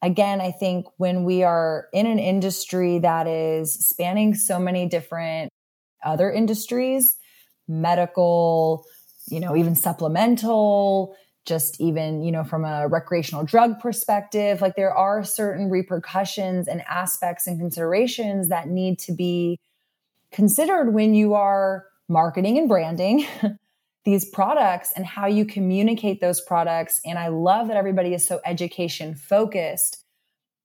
[0.00, 5.50] again, I think when we are in an industry that is spanning so many different
[6.02, 7.18] other industries,
[7.68, 8.86] medical,
[9.30, 14.92] you know, even supplemental, just even, you know, from a recreational drug perspective, like there
[14.92, 19.58] are certain repercussions and aspects and considerations that need to be
[20.30, 23.26] considered when you are marketing and branding
[24.04, 27.00] these products and how you communicate those products.
[27.04, 30.04] And I love that everybody is so education focused,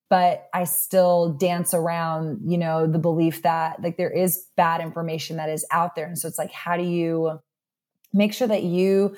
[0.09, 5.37] but I still dance around, you know, the belief that like there is bad information
[5.37, 6.05] that is out there.
[6.05, 7.39] And so it's like, how do you,
[8.13, 9.17] make sure that you,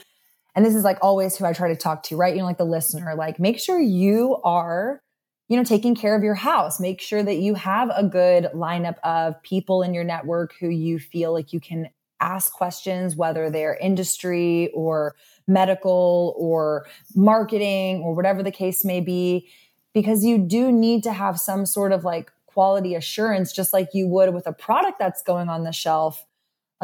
[0.55, 2.33] and this is like always who I try to talk to, right?
[2.33, 5.01] You know, like the listener, like make sure you are,
[5.47, 6.79] you know, taking care of your house.
[6.79, 10.97] Make sure that you have a good lineup of people in your network who you
[10.97, 11.89] feel like you can
[12.21, 15.15] ask questions, whether they're industry or
[15.47, 19.49] medical or marketing or whatever the case may be,
[19.93, 24.07] because you do need to have some sort of like quality assurance, just like you
[24.07, 26.25] would with a product that's going on the shelf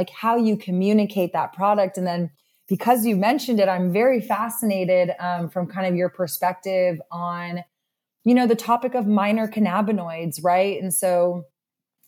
[0.01, 1.95] like how you communicate that product.
[1.95, 2.31] And then
[2.67, 7.63] because you mentioned it, I'm very fascinated um, from kind of your perspective on,
[8.23, 10.81] you know, the topic of minor cannabinoids, right?
[10.81, 11.43] And so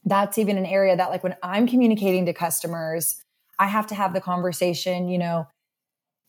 [0.05, 3.21] that's even an area that like when I'm communicating to customers,
[3.59, 5.45] I have to have the conversation, you know,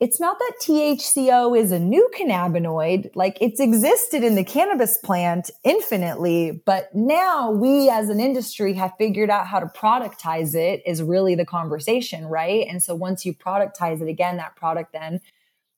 [0.05, 5.51] it's not that THCO is a new cannabinoid, like it's existed in the cannabis plant
[5.65, 11.03] infinitely, but now we as an industry have figured out how to productize it is
[11.03, 12.67] really the conversation, right?
[12.69, 15.23] And so once you productize it again, that product then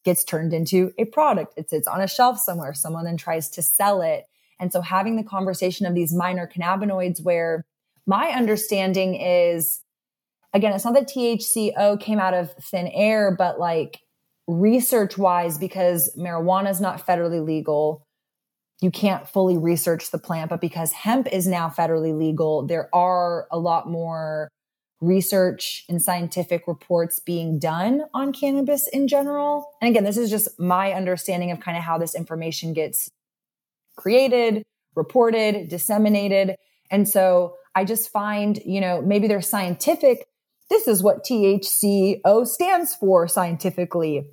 [0.02, 1.54] gets turned into a product.
[1.56, 2.74] It sits on a shelf somewhere.
[2.74, 4.24] Someone then tries to sell it.
[4.58, 7.64] And so having the conversation of these minor cannabinoids where
[8.06, 9.82] my understanding is
[10.52, 14.00] again, it's not that THCO came out of thin air, but like
[14.46, 18.06] research wise, because marijuana is not federally legal,
[18.80, 20.50] you can't fully research the plant.
[20.50, 24.48] But because hemp is now federally legal, there are a lot more
[25.00, 29.66] research and scientific reports being done on cannabis in general.
[29.80, 33.10] And again, this is just my understanding of kind of how this information gets
[33.96, 34.62] created,
[34.94, 36.56] reported, disseminated.
[36.90, 40.26] And so I just find, you know, maybe there's scientific,
[40.70, 44.30] this is what THCO stands for scientifically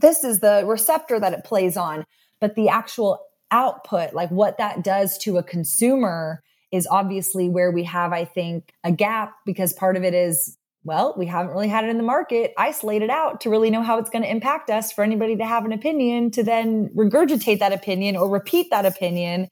[0.00, 2.04] this is the receptor that it plays on.
[2.40, 7.84] But the actual output, like what that does to a consumer, is obviously where we
[7.84, 11.82] have, I think, a gap because part of it is well, we haven't really had
[11.82, 14.92] it in the market, isolated out to really know how it's going to impact us
[14.92, 19.48] for anybody to have an opinion to then regurgitate that opinion or repeat that opinion.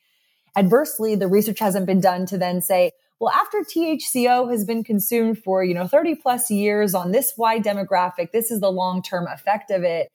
[0.55, 5.39] Adversely, the research hasn't been done to then say, well, after THCO has been consumed
[5.43, 9.27] for, you know, 30 plus years on this wide demographic, this is the long term
[9.27, 10.13] effect of it.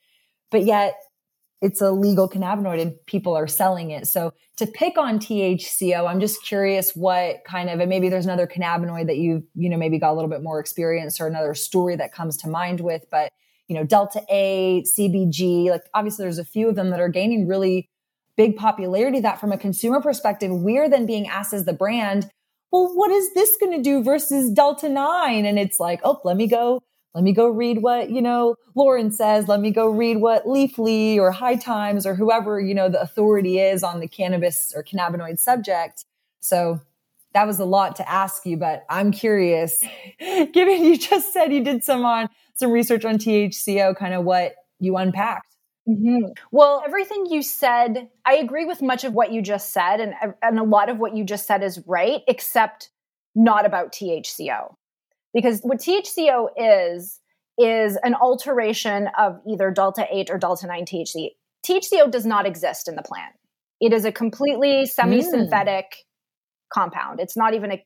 [0.51, 0.95] But yet
[1.61, 4.07] it's a legal cannabinoid and people are selling it.
[4.07, 8.47] So to pick on THCO, I'm just curious what kind of, and maybe there's another
[8.47, 11.97] cannabinoid that you, you know, maybe got a little bit more experience or another story
[11.97, 13.31] that comes to mind with, but,
[13.67, 17.47] you know, Delta 8, CBG, like obviously there's a few of them that are gaining
[17.47, 17.89] really
[18.37, 22.29] big popularity that from a consumer perspective, we're then being asked as the brand,
[22.71, 25.45] well, what is this going to do versus Delta 9?
[25.45, 26.81] And it's like, oh, let me go
[27.15, 29.47] let me go read what, you know, Lauren says.
[29.47, 33.59] Let me go read what Leafly or High Times or whoever, you know, the authority
[33.59, 36.05] is on the cannabis or cannabinoid subject.
[36.39, 36.79] So
[37.33, 39.83] that was a lot to ask you, but I'm curious,
[40.19, 44.53] given you just said you did some on some research on THCO, kind of what
[44.79, 45.55] you unpacked.
[45.87, 46.31] Mm-hmm.
[46.51, 50.59] Well, everything you said, I agree with much of what you just said, and and
[50.59, 52.89] a lot of what you just said is right, except
[53.33, 54.75] not about THCO.
[55.33, 57.19] Because what THCO is,
[57.57, 61.29] is an alteration of either delta 8 or delta 9 THC.
[61.67, 63.33] THCO does not exist in the plant.
[63.81, 66.73] It is a completely semi synthetic mm.
[66.73, 67.19] compound.
[67.19, 67.85] It's not even a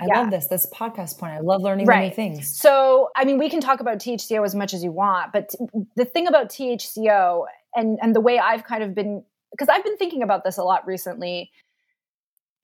[0.00, 0.20] I yeah.
[0.20, 0.48] love this.
[0.48, 1.32] This podcast point.
[1.32, 1.98] I love learning right.
[1.98, 2.58] many things.
[2.58, 5.54] So, I mean, we can talk about THCO as much as you want, but
[5.94, 7.44] the thing about THCO
[7.76, 10.64] and and the way I've kind of been because I've been thinking about this a
[10.64, 11.50] lot recently.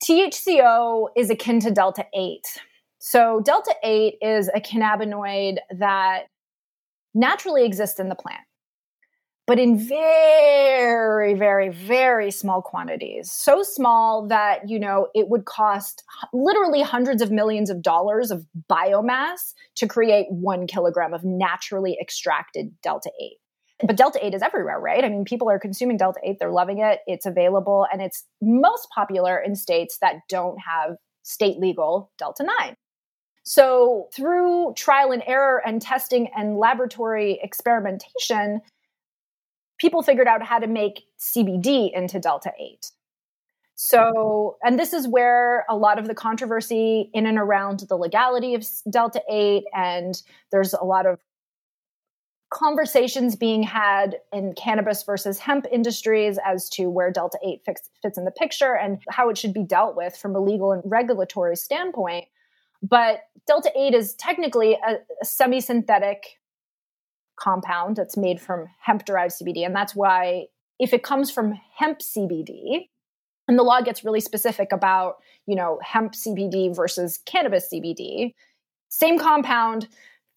[0.02, 2.40] THCO is akin to delta 8
[2.98, 6.24] so, delta 8 is a cannabinoid that
[7.14, 8.42] naturally exists in the plant,
[9.46, 13.30] but in very, very, very small quantities.
[13.30, 18.46] So small that, you know, it would cost literally hundreds of millions of dollars of
[18.70, 23.32] biomass to create one kilogram of naturally extracted delta 8.
[23.86, 25.04] But Delta 8 is everywhere, right?
[25.04, 28.88] I mean, people are consuming Delta 8, they're loving it, it's available, and it's most
[28.92, 32.76] popular in states that don't have state legal Delta 9.
[33.48, 38.60] So, through trial and error and testing and laboratory experimentation,
[39.78, 42.90] people figured out how to make CBD into Delta 8.
[43.74, 48.54] So, and this is where a lot of the controversy in and around the legality
[48.54, 51.18] of Delta 8, and there's a lot of
[52.52, 58.26] conversations being had in cannabis versus hemp industries as to where Delta 8 fits, in
[58.26, 62.26] the picture and how it should be dealt with from a legal and regulatory standpoint.
[62.82, 66.38] But Delta 8 is technically a, a semi synthetic
[67.38, 69.64] compound that's made from hemp derived CBD.
[69.64, 70.46] And that's why,
[70.78, 72.88] if it comes from hemp CBD,
[73.46, 78.34] and the law gets really specific about, you know, hemp CBD versus cannabis CBD,
[78.90, 79.88] same compound,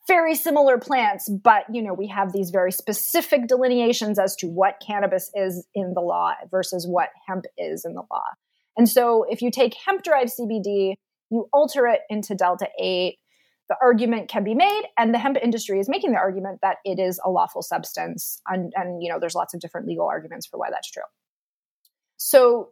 [0.07, 4.81] very similar plants, but you know, we have these very specific delineations as to what
[4.85, 8.23] cannabis is in the law versus what hemp is in the law.
[8.77, 10.95] And so if you take hemp derived CBD
[11.31, 13.17] you alter it into delta 8
[13.69, 16.99] the argument can be made and the hemp industry is making the argument that it
[16.99, 20.57] is a lawful substance and, and you know there's lots of different legal arguments for
[20.59, 21.03] why that's true.
[22.17, 22.71] So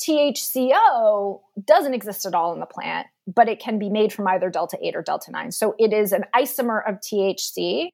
[0.00, 4.48] thco doesn't exist at all in the plant but it can be made from either
[4.48, 7.88] delta 8 or delta 9 so it is an isomer of thc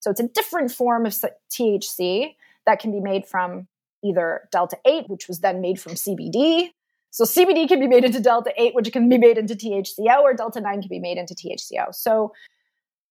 [0.00, 1.14] so it's a different form of
[1.52, 2.34] thc
[2.66, 3.68] that can be made from
[4.04, 6.70] either delta 8 which was then made from cbd
[7.14, 10.34] so CBD can be made into delta 8, which can be made into THCO, or
[10.34, 11.94] delta 9 can be made into THCO.
[11.94, 12.32] So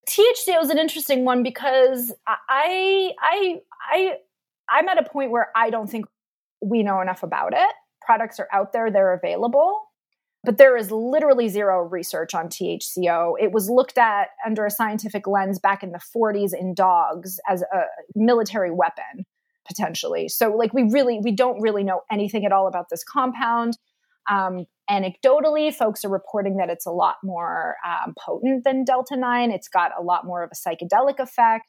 [0.10, 3.60] THCO is an interesting one because I I
[3.94, 4.18] I
[4.70, 6.04] I'm at a point where I don't think
[6.62, 7.72] we know enough about it.
[8.06, 9.80] Products are out there, they're available,
[10.44, 13.36] but there is literally zero research on THCO.
[13.40, 17.62] It was looked at under a scientific lens back in the 40s in dogs as
[17.62, 17.86] a
[18.16, 19.26] military weapon
[19.66, 20.28] potentially.
[20.28, 23.78] So like we really we don't really know anything at all about this compound.
[24.30, 29.52] Um, anecdotally, folks are reporting that it's a lot more um, potent than Delta 9.
[29.52, 31.66] It's got a lot more of a psychedelic effect,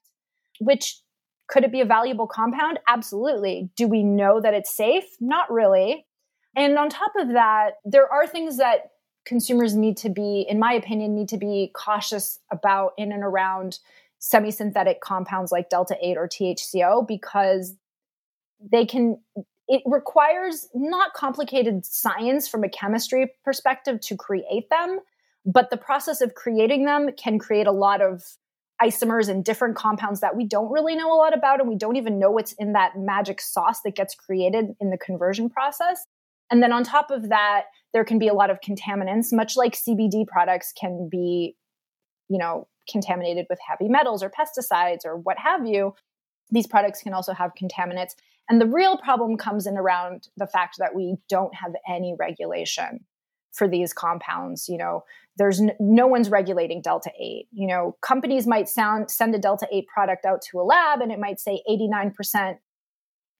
[0.61, 1.01] which
[1.49, 2.79] could it be a valuable compound?
[2.89, 3.71] Absolutely.
[3.77, 5.05] Do we know that it's safe?
[5.21, 6.07] Not really.
[6.57, 8.91] And on top of that, there are things that
[9.27, 13.79] consumers need to be, in my opinion, need to be cautious about in and around
[14.19, 17.75] semi synthetic compounds like Delta 8 or THCO because
[18.61, 19.19] they can
[19.69, 25.01] it requires not complicated science from a chemistry perspective to create them,
[25.47, 28.23] but the process of creating them can create a lot of
[28.83, 31.97] isomers and different compounds that we don't really know a lot about and we don't
[31.97, 36.05] even know what's in that magic sauce that gets created in the conversion process.
[36.51, 39.75] And then on top of that, there can be a lot of contaminants, much like
[39.75, 41.57] CBD products can be,
[42.29, 45.95] you know, contaminated with heavy metals or pesticides or what have you.
[46.51, 48.13] These products can also have contaminants.
[48.49, 53.05] And the real problem comes in around the fact that we don't have any regulation
[53.53, 54.69] for these compounds.
[54.69, 55.05] You know,
[55.39, 57.49] there's n- no one's regulating delta 8.
[57.53, 61.11] You know, companies might sound send a delta 8 product out to a lab and
[61.11, 62.57] it might say 89%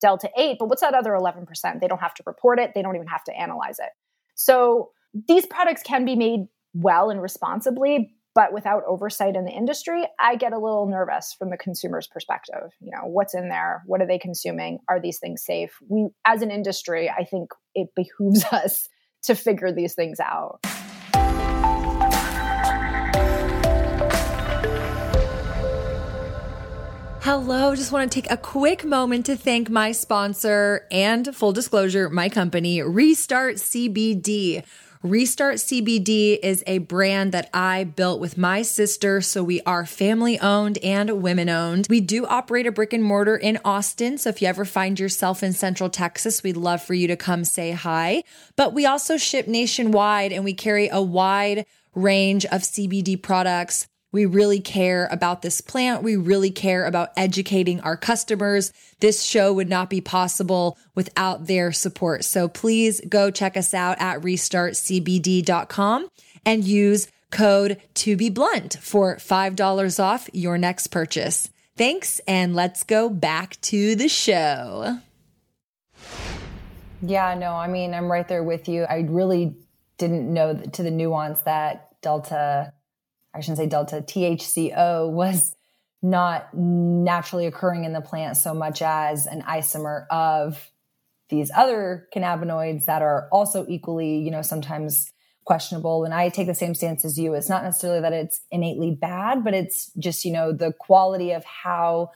[0.01, 1.81] delta 8, but what's that other 11%?
[1.81, 3.91] They don't have to report it, they don't even have to analyze it.
[4.35, 4.91] So
[5.29, 10.35] these products can be made well and responsibly, but without oversight in the industry, I
[10.35, 12.73] get a little nervous from the consumer's perspective.
[12.81, 13.85] You know, what's in there?
[13.87, 14.81] What are they consuming?
[14.89, 15.79] Are these things safe?
[15.89, 18.89] We, as an industry, I think it behooves us
[19.25, 20.61] to figure these things out.
[27.23, 32.11] Hello, just want to take a quick moment to thank my sponsor and full disclosure,
[32.11, 34.63] my company, Restart CBD.
[35.05, 39.21] Restart CBD is a brand that I built with my sister.
[39.21, 41.87] So we are family owned and women owned.
[41.91, 44.17] We do operate a brick and mortar in Austin.
[44.17, 47.45] So if you ever find yourself in Central Texas, we'd love for you to come
[47.45, 48.25] say hi.
[48.57, 54.27] But we also ship nationwide and we carry a wide range of CBD products we
[54.27, 56.05] really care about this plant.
[56.05, 58.73] We really care about educating our customers.
[59.01, 62.25] This show would not be possible without their support.
[62.25, 66.09] So please go check us out at restartcbd.com
[66.47, 71.51] and use code to be blunt for $5 off your next purchase.
[71.77, 72.21] Thanks.
[72.29, 75.01] And let's go back to the show.
[77.03, 78.85] Yeah, no, I mean, I'm right there with you.
[78.85, 79.57] I really
[79.99, 82.74] didn't know to the nuance that Delta
[83.35, 85.55] I shouldn't say delta, THCO was
[86.03, 90.71] not naturally occurring in the plant so much as an isomer of
[91.31, 95.13] these other cannabinoids that are also equally, you know, sometimes
[95.45, 96.05] questionable.
[96.05, 97.35] And I take the same stance as you.
[97.35, 101.45] It's not necessarily that it's innately bad, but it's just, you know, the quality of
[101.45, 102.11] how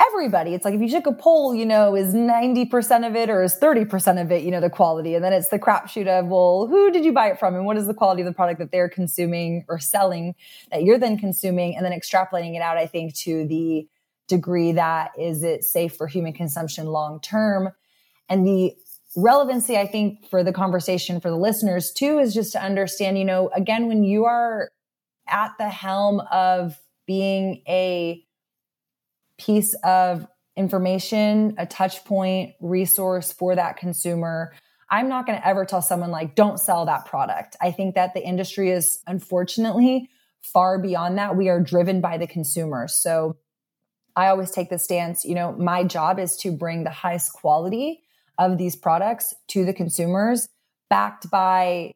[0.00, 0.54] everybody.
[0.54, 3.56] It's like if you took a poll, you know, is 90% of it or is
[3.56, 5.14] 30% of it, you know, the quality.
[5.14, 7.54] And then it's the crapshoot of, well, who did you buy it from?
[7.54, 10.34] And what is the quality of the product that they're consuming or selling
[10.70, 11.76] that you're then consuming?
[11.76, 13.88] And then extrapolating it out, I think, to the
[14.28, 17.70] degree that is it safe for human consumption long term?
[18.28, 18.74] And the
[19.16, 23.24] relevancy, I think, for the conversation for the listeners too, is just to understand, you
[23.24, 24.70] know, again, when you are
[25.26, 28.22] at the helm of being a
[29.38, 30.26] piece of
[30.56, 34.52] information, a touch point, resource for that consumer.
[34.90, 37.56] I'm not going to ever tell someone like, don't sell that product.
[37.60, 40.08] I think that the industry is unfortunately
[40.40, 41.36] far beyond that.
[41.36, 42.88] We are driven by the consumer.
[42.88, 43.36] So
[44.16, 48.00] I always take the stance, you know, my job is to bring the highest quality
[48.36, 50.48] of these products to the consumers
[50.90, 51.92] backed by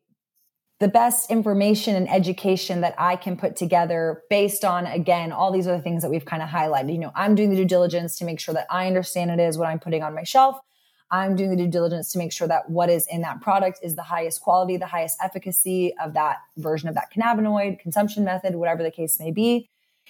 [0.83, 5.69] the best information and education that I can put together based on, again, all these
[5.69, 6.93] other things that we've kind of highlighted.
[6.93, 9.57] You know, I'm doing the due diligence to make sure that I understand it is
[9.57, 10.59] what I'm putting on my shelf.
[11.09, 13.95] I'm doing the due diligence to make sure that what is in that product is
[13.95, 18.83] the highest quality, the highest efficacy of that version of that cannabinoid, consumption method, whatever
[18.83, 19.69] the case may be.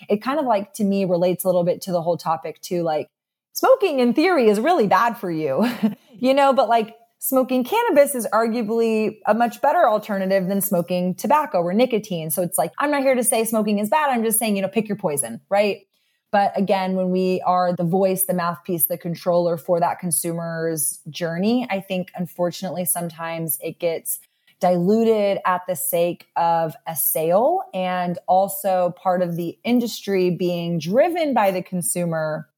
[0.09, 2.83] It kind of like to me relates a little bit to the whole topic too.
[2.83, 3.09] Like
[3.53, 5.69] smoking in theory is really bad for you,
[6.19, 11.59] you know, but like smoking cannabis is arguably a much better alternative than smoking tobacco
[11.63, 12.31] or nicotine.
[12.31, 14.11] So it's like, I'm not here to say smoking is bad.
[14.11, 15.87] I'm just saying, you know, pick your poison, right?
[16.33, 21.65] But again, when we are the voice, the mouthpiece, the controller for that consumer's journey,
[21.71, 24.19] I think unfortunately sometimes it gets
[24.59, 31.35] diluted at the sake of a sale and also part of the industry being driven
[31.35, 32.49] by the consumer,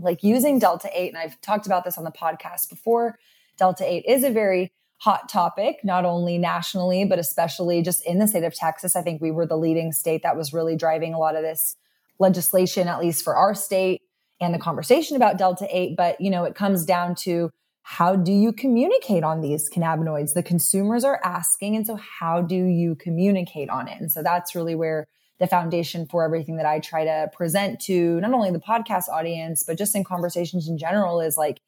[0.00, 1.10] like using Delta 8.
[1.10, 3.16] And I've talked about this on the podcast before
[3.62, 8.26] Delta 8 is a very hot topic, not only nationally, but especially just in the
[8.26, 8.96] state of Texas.
[8.96, 11.76] I think we were the leading state that was really driving a lot of this
[12.18, 14.02] legislation, at least for our state
[14.40, 15.94] and the conversation about Delta 8.
[15.96, 17.50] But, you know, it comes down to
[17.82, 20.34] how do you communicate on these cannabinoids?
[20.34, 21.76] The consumers are asking.
[21.76, 24.00] And so how do you communicate on it?
[24.00, 25.06] And so that's really where
[25.38, 29.62] the foundation for everything that I try to present to not only the podcast audience,
[29.62, 31.60] but just in conversations in general is like,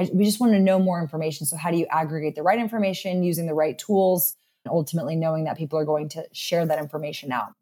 [0.00, 1.46] I, we just want to know more information.
[1.46, 4.34] So, how do you aggregate the right information using the right tools,
[4.64, 7.52] and ultimately knowing that people are going to share that information out?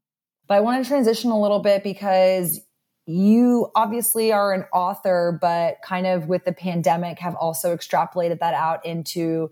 [0.47, 2.61] But I want to transition a little bit because
[3.07, 8.55] you obviously are an author, but kind of with the pandemic have also extrapolated that
[8.55, 9.51] out into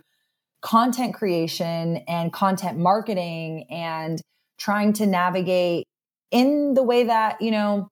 [0.60, 4.20] content creation and content marketing and
[4.58, 5.86] trying to navigate
[6.30, 7.88] in the way that, you know,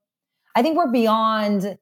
[0.54, 1.78] I think we're beyond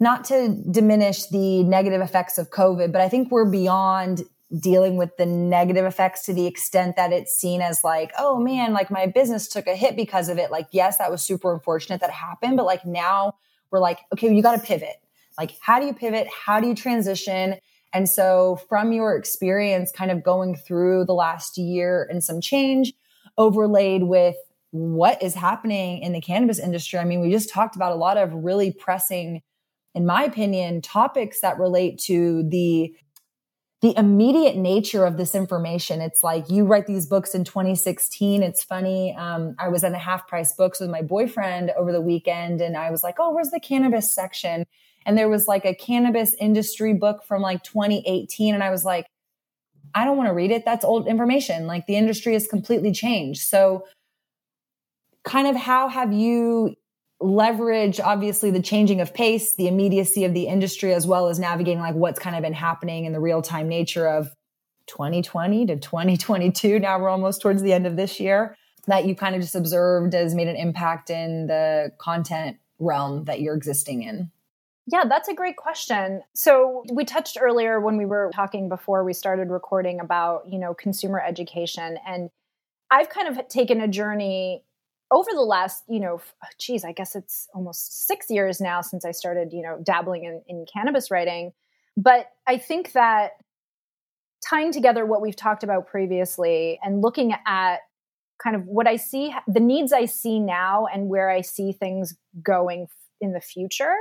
[0.00, 4.22] not to diminish the negative effects of COVID, but I think we're beyond
[4.60, 8.72] dealing with the negative effects to the extent that it's seen as like, oh man,
[8.72, 10.50] like my business took a hit because of it.
[10.50, 13.34] Like, yes, that was super unfortunate that happened, but like now
[13.70, 14.96] we're like, okay, you got to pivot.
[15.38, 16.28] Like, how do you pivot?
[16.28, 17.56] How do you transition?
[17.94, 22.92] And so, from your experience, kind of going through the last year and some change
[23.38, 24.36] overlaid with
[24.70, 26.98] what is happening in the cannabis industry.
[26.98, 29.42] I mean, we just talked about a lot of really pressing,
[29.94, 32.94] in my opinion, topics that relate to the
[33.82, 36.00] the immediate nature of this information.
[36.00, 38.40] It's like you write these books in 2016.
[38.40, 39.12] It's funny.
[39.16, 42.76] Um, I was in the half price books with my boyfriend over the weekend and
[42.76, 44.66] I was like, oh, where's the cannabis section?
[45.04, 48.54] And there was like a cannabis industry book from like 2018.
[48.54, 49.06] And I was like,
[49.96, 50.64] I don't want to read it.
[50.64, 51.66] That's old information.
[51.66, 53.42] Like the industry has completely changed.
[53.42, 53.84] So,
[55.24, 56.76] kind of how have you
[57.22, 61.80] leverage obviously the changing of pace, the immediacy of the industry, as well as navigating
[61.80, 64.34] like what's kind of been happening in the real time nature of
[64.86, 66.78] 2020 to 2022.
[66.78, 68.56] Now we're almost towards the end of this year
[68.86, 73.40] that you kind of just observed has made an impact in the content realm that
[73.40, 74.30] you're existing in.
[74.86, 76.22] Yeah, that's a great question.
[76.34, 80.74] So, we touched earlier when we were talking before we started recording about, you know,
[80.74, 82.30] consumer education and
[82.90, 84.64] I've kind of taken a journey
[85.12, 86.20] over the last, you know,
[86.58, 90.42] geez, I guess it's almost six years now since I started, you know, dabbling in,
[90.48, 91.52] in cannabis writing.
[91.96, 93.32] But I think that
[94.48, 97.80] tying together what we've talked about previously and looking at
[98.42, 102.16] kind of what I see, the needs I see now and where I see things
[102.42, 102.86] going
[103.20, 103.94] in the future,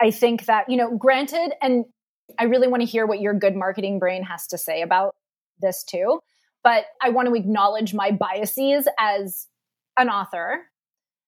[0.00, 1.84] I think that, you know, granted, and
[2.38, 5.16] I really want to hear what your good marketing brain has to say about
[5.60, 6.20] this too.
[6.62, 9.46] But I want to acknowledge my biases as
[10.00, 10.62] an author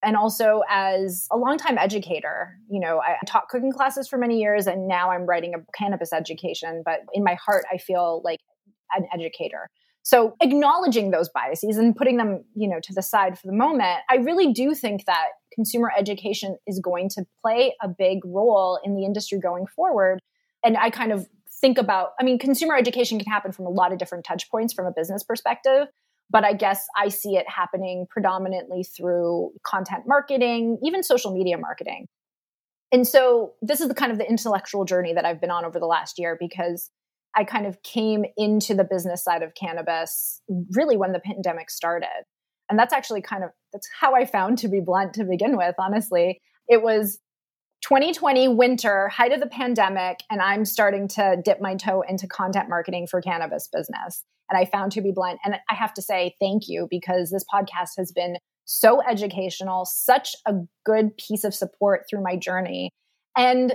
[0.03, 2.57] and also as a longtime educator.
[2.69, 6.13] You know, I taught cooking classes for many years and now I'm writing a cannabis
[6.13, 8.41] education, but in my heart, I feel like
[8.95, 9.69] an educator.
[10.03, 14.01] So acknowledging those biases and putting them, you know, to the side for the moment,
[14.11, 18.97] I really do think that consumer education is going to play a big role in
[18.97, 20.19] the industry going forward.
[20.65, 21.29] And I kind of
[21.61, 24.73] think about, I mean, consumer education can happen from a lot of different touch points
[24.73, 25.87] from a business perspective
[26.31, 32.07] but I guess I see it happening predominantly through content marketing, even social media marketing.
[32.91, 35.79] And so this is the kind of the intellectual journey that I've been on over
[35.79, 36.91] the last year because
[37.35, 42.25] I kind of came into the business side of cannabis really when the pandemic started.
[42.69, 45.75] And that's actually kind of that's how I found to be blunt to begin with,
[45.79, 46.41] honestly.
[46.69, 47.19] It was
[47.83, 52.69] 2020 winter, height of the pandemic, and I'm starting to dip my toe into content
[52.69, 54.25] marketing for cannabis business.
[54.49, 55.41] And I found to be blunt.
[55.45, 60.37] And I have to say thank you because this podcast has been so educational, such
[60.47, 60.55] a
[60.85, 62.91] good piece of support through my journey.
[63.37, 63.75] And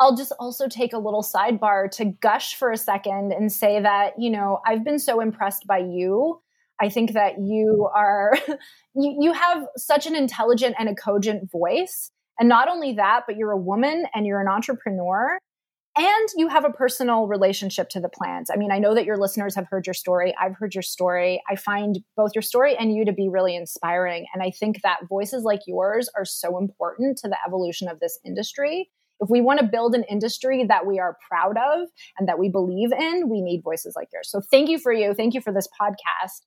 [0.00, 4.14] I'll just also take a little sidebar to gush for a second and say that,
[4.18, 6.40] you know, I've been so impressed by you.
[6.80, 8.32] I think that you are,
[8.94, 13.36] you, you have such an intelligent and a cogent voice and not only that, but
[13.36, 15.38] you're a woman and you're an entrepreneur
[15.96, 18.50] and you have a personal relationship to the plants.
[18.52, 20.34] I mean, I know that your listeners have heard your story.
[20.40, 21.40] I've heard your story.
[21.48, 24.26] I find both your story and you to be really inspiring.
[24.34, 28.18] And I think that voices like yours are so important to the evolution of this
[28.24, 28.90] industry.
[29.20, 32.48] If we want to build an industry that we are proud of and that we
[32.48, 34.28] believe in, we need voices like yours.
[34.28, 35.14] So thank you for you.
[35.14, 36.42] Thank you for this podcast.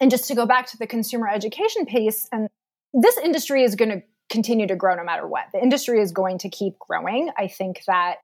[0.00, 2.48] And just to go back to the consumer education piece, and
[2.92, 5.44] this industry is going to continue to grow no matter what.
[5.52, 7.30] The industry is going to keep growing.
[7.36, 8.16] I think that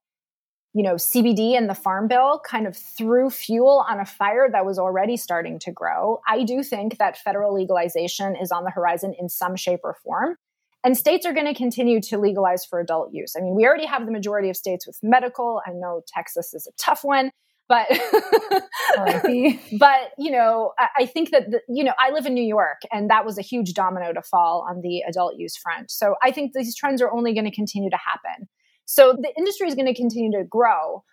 [0.76, 4.66] you know, CBD and the Farm Bill kind of threw fuel on a fire that
[4.66, 6.20] was already starting to grow.
[6.28, 10.36] I do think that federal legalization is on the horizon in some shape or form.
[10.84, 13.34] And states are going to continue to legalize for adult use.
[13.38, 15.62] I mean, we already have the majority of states with medical.
[15.66, 17.30] I know Texas is a tough one,
[17.68, 17.86] but
[19.78, 22.82] but you know I, I think that the, you know I live in New York
[22.92, 25.90] and that was a huge domino to fall on the adult use front.
[25.90, 28.48] So I think these trends are only going to continue to happen.
[28.84, 31.04] So the industry is going to continue to grow.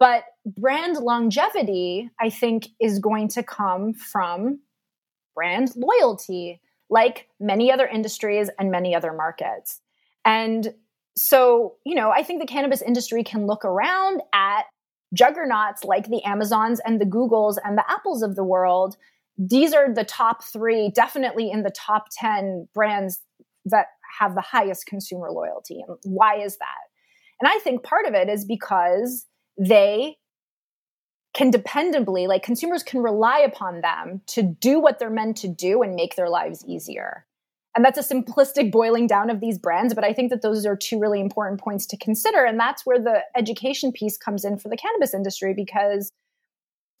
[0.00, 4.60] But brand longevity, I think, is going to come from
[5.34, 9.80] brand loyalty, like many other industries and many other markets.
[10.24, 10.74] And
[11.16, 14.66] so, you know, I think the cannabis industry can look around at
[15.14, 18.96] juggernauts like the Amazons and the Googles and the Apples of the world.
[19.36, 23.20] These are the top three, definitely in the top 10 brands
[23.64, 23.86] that
[24.18, 25.82] have the highest consumer loyalty.
[25.86, 26.88] And why is that?
[27.40, 30.16] And I think part of it is because they
[31.34, 35.82] can dependably, like consumers can rely upon them to do what they're meant to do
[35.82, 37.24] and make their lives easier.
[37.76, 40.76] And that's a simplistic boiling down of these brands, but I think that those are
[40.76, 42.44] two really important points to consider.
[42.44, 46.10] And that's where the education piece comes in for the cannabis industry because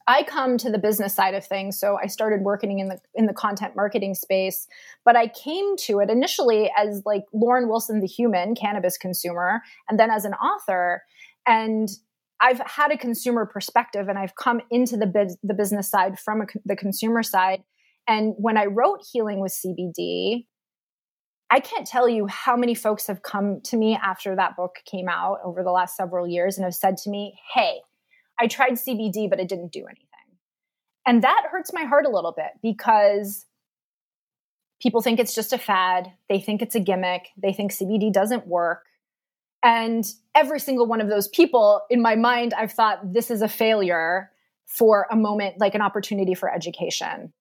[0.08, 3.26] I come to the business side of things, so I started working in the in
[3.26, 4.66] the content marketing space,
[5.04, 10.00] but I came to it initially as like Lauren Wilson the human cannabis consumer and
[10.00, 11.02] then as an author.
[11.46, 11.90] And
[12.40, 16.40] I've had a consumer perspective and I've come into the biz, the business side from
[16.40, 17.62] a, the consumer side.
[18.06, 20.46] And when I wrote Healing with CBD,
[21.50, 25.08] I can't tell you how many folks have come to me after that book came
[25.08, 27.80] out over the last several years and have said to me, Hey,
[28.38, 30.04] I tried CBD, but it didn't do anything.
[31.06, 33.46] And that hurts my heart a little bit because
[34.80, 36.12] people think it's just a fad.
[36.28, 37.28] They think it's a gimmick.
[37.42, 38.84] They think CBD doesn't work.
[39.62, 43.48] And every single one of those people, in my mind, I've thought this is a
[43.48, 44.30] failure
[44.66, 47.32] for a moment, like an opportunity for education.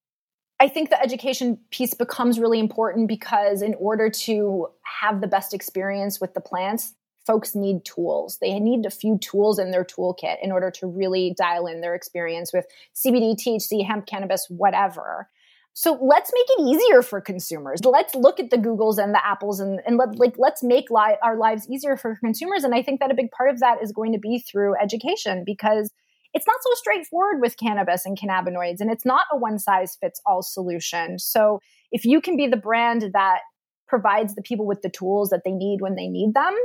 [0.59, 4.67] I think the education piece becomes really important because in order to
[5.01, 6.95] have the best experience with the plants,
[7.27, 8.39] folks need tools.
[8.39, 11.93] They need a few tools in their toolkit in order to really dial in their
[11.93, 15.29] experience with CBD, THC, hemp, cannabis, whatever.
[15.73, 17.85] So let's make it easier for consumers.
[17.85, 21.17] Let's look at the Googles and the Apples and, and let, like let's make li-
[21.21, 22.63] our lives easier for consumers.
[22.63, 25.43] And I think that a big part of that is going to be through education
[25.45, 25.91] because
[26.33, 30.21] it's not so straightforward with cannabis and cannabinoids, and it's not a one size fits
[30.25, 31.19] all solution.
[31.19, 31.59] So
[31.91, 33.39] if you can be the brand that
[33.87, 36.55] provides the people with the tools that they need when they need them,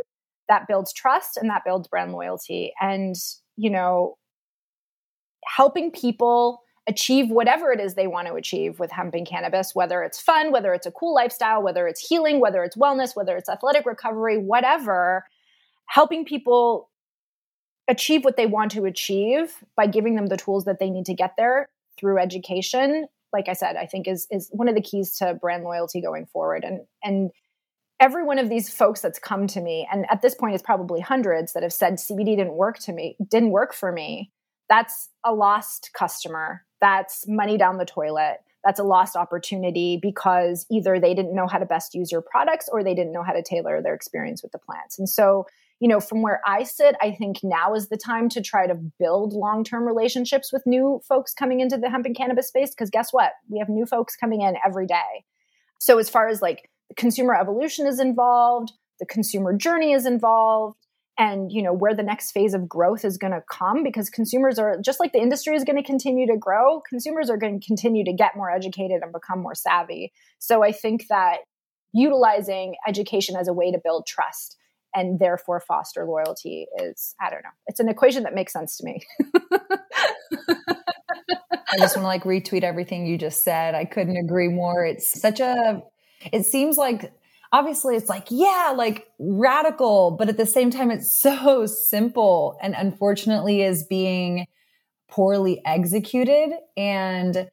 [0.48, 2.72] that builds trust and that builds brand loyalty.
[2.80, 3.14] And,
[3.56, 4.16] you know,
[5.44, 10.02] helping people achieve whatever it is they want to achieve with hemp and cannabis, whether
[10.02, 13.48] it's fun, whether it's a cool lifestyle, whether it's healing, whether it's wellness, whether it's
[13.48, 15.24] athletic recovery, whatever,
[15.86, 16.90] helping people
[17.88, 21.14] achieve what they want to achieve by giving them the tools that they need to
[21.14, 21.68] get there
[21.98, 25.64] through education like i said i think is is one of the keys to brand
[25.64, 26.64] loyalty going forward.
[26.64, 27.30] And and
[28.00, 31.00] every one of these folks that's come to me and at this point it's probably
[31.00, 34.30] hundreds that have said cbd didn't work to me didn't work for me.
[34.68, 36.64] That's a lost customer.
[36.80, 38.38] That's money down the toilet.
[38.64, 42.68] That's a lost opportunity because either they didn't know how to best use your products
[42.72, 44.98] or they didn't know how to tailor their experience with the plants.
[44.98, 45.46] And so
[45.82, 48.76] you know, from where I sit, I think now is the time to try to
[49.00, 52.70] build long term relationships with new folks coming into the hemp and cannabis space.
[52.70, 53.32] Because guess what?
[53.48, 55.24] We have new folks coming in every day.
[55.80, 58.70] So, as far as like consumer evolution is involved,
[59.00, 60.76] the consumer journey is involved,
[61.18, 64.60] and you know where the next phase of growth is going to come because consumers
[64.60, 67.66] are just like the industry is going to continue to grow consumers are going to
[67.66, 71.40] continue to get more educated and become more savvy so i think that
[71.92, 74.56] utilizing education as a way to build trust
[74.94, 77.50] and therefore foster loyalty is i don't know.
[77.66, 79.02] It's an equation that makes sense to me.
[81.72, 83.74] I just want to like retweet everything you just said.
[83.74, 84.84] I couldn't agree more.
[84.84, 85.82] It's such a
[86.30, 87.12] it seems like
[87.52, 92.74] obviously it's like yeah like radical but at the same time it's so simple and
[92.76, 94.46] unfortunately is being
[95.08, 96.52] poorly executed.
[96.76, 97.50] And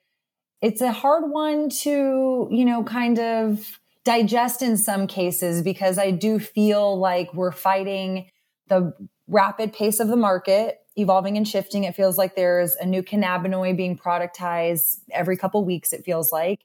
[0.61, 3.79] it's a hard one to you know kind of
[4.09, 8.27] digest in some cases because I do feel like we're fighting
[8.67, 8.91] the
[9.27, 11.83] rapid pace of the market evolving and shifting.
[11.83, 16.61] It feels like there's a new cannabinoid being productized every couple weeks, it feels like.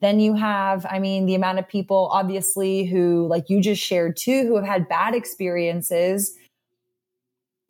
[0.00, 4.16] Then you have, I mean, the amount of people obviously who, like you just shared
[4.16, 6.36] too, who have had bad experiences.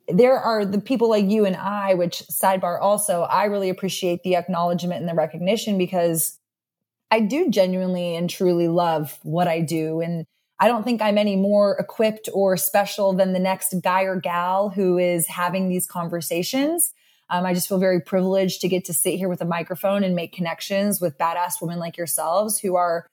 [0.09, 4.37] There are the people like you and I, which sidebar also, I really appreciate the
[4.37, 6.36] acknowledgement and the recognition because
[7.11, 10.01] I do genuinely and truly love what I do.
[10.01, 10.27] And
[10.59, 14.71] I don't think I'm any more equipped or special than the next guy or gal
[14.71, 16.93] who is having these conversations.
[17.29, 20.15] Um, I just feel very privileged to get to sit here with a microphone and
[20.15, 23.07] make connections with badass women like yourselves who are,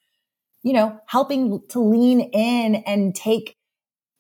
[0.61, 3.55] you know, helping to lean in and take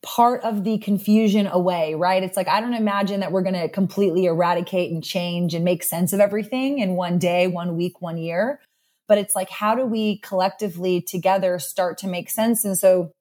[0.03, 2.23] part of the confusion away, right?
[2.23, 5.81] It's like, I don't imagine that we're going to completely eradicate and change and make
[5.83, 8.59] sense of everything in one day, one week, one year
[9.07, 12.65] but it's like, how do we collectively together start to make sense?
[12.65, 13.11] And so,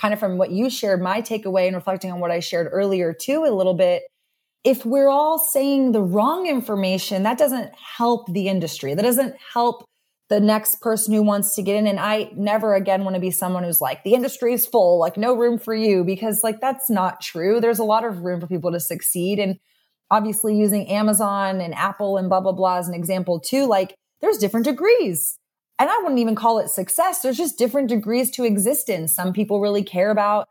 [0.00, 3.12] kind of from what you shared, my takeaway and reflecting on what I shared earlier
[3.12, 4.02] too, a little bit.
[4.64, 8.94] If we're all saying the wrong information, that doesn't help the industry.
[8.94, 9.84] That doesn't help
[10.30, 11.86] the next person who wants to get in.
[11.86, 15.16] And I never again want to be someone who's like, the industry is full, like
[15.16, 17.60] no room for you, because like that's not true.
[17.60, 19.38] There's a lot of room for people to succeed.
[19.38, 19.58] And
[20.10, 24.38] obviously using Amazon and Apple and blah, blah, blah as an example too, like there's
[24.38, 25.38] different degrees.
[25.78, 27.22] And I wouldn't even call it success.
[27.22, 29.14] There's just different degrees to existence.
[29.14, 30.48] Some people really care about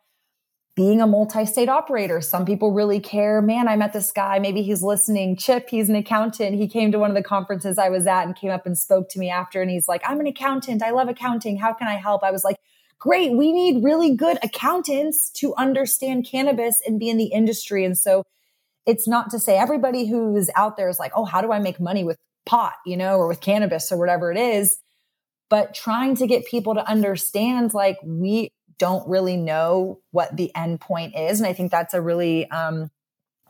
[0.76, 2.22] being a multi-state operator.
[2.22, 4.39] Some people really care, man, I met this guy.
[4.39, 5.36] Maybe he's listening.
[5.36, 6.55] Chip, he's an accountant.
[6.55, 9.09] He came to one of the conferences I was at and came up and spoke
[9.09, 9.61] to me after.
[9.61, 10.82] And he's like, I'm an accountant.
[10.82, 11.57] I love accounting.
[11.57, 12.24] How can I help?
[12.24, 12.55] I was like,
[12.97, 13.34] great.
[13.34, 17.84] We need really good accountants to understand cannabis and be in the industry.
[17.84, 18.24] And so
[18.86, 21.80] it's not to say everybody who's out there is like, oh, how do I make
[21.80, 22.17] money with
[22.50, 24.80] pot, you know, or with cannabis or whatever it is.
[25.52, 30.82] But trying to get people to understand like we don't really know what the end
[30.82, 31.39] point is.
[31.39, 32.89] And I think that's a really um,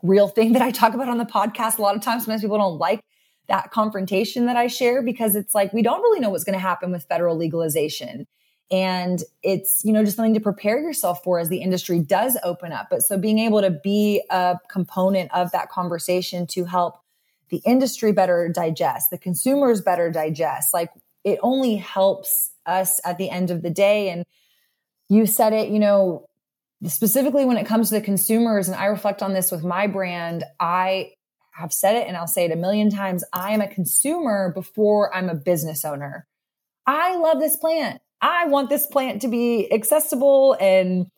[0.02, 1.78] real thing that I talk about on the podcast.
[1.78, 3.00] A lot of times, sometimes people don't like
[3.48, 6.60] that confrontation that I share because it's like we don't really know what's going to
[6.60, 8.26] happen with federal legalization.
[8.70, 12.70] And it's, you know, just something to prepare yourself for as the industry does open
[12.70, 12.88] up.
[12.90, 16.99] But so being able to be a component of that conversation to help
[17.50, 20.90] the industry better digest, the consumers better digest, like
[21.24, 24.08] it only helps us at the end of the day.
[24.08, 24.24] And
[25.08, 26.28] you said it, you know,
[26.86, 30.44] specifically when it comes to the consumers, and I reflect on this with my brand,
[30.58, 31.12] I
[31.52, 33.24] have said it and I'll say it a million times.
[33.32, 36.26] I am a consumer before I'm a business owner.
[36.86, 38.00] I love this plant.
[38.22, 41.10] I want this plant to be accessible and,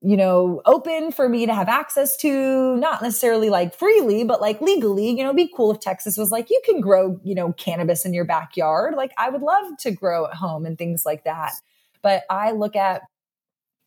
[0.00, 4.60] you know, open for me to have access to, not necessarily like freely, but like
[4.60, 5.10] legally.
[5.10, 8.14] You know, be cool if Texas was like, you can grow, you know, cannabis in
[8.14, 8.94] your backyard.
[8.94, 11.52] Like I would love to grow at home and things like that.
[12.00, 13.02] But I look at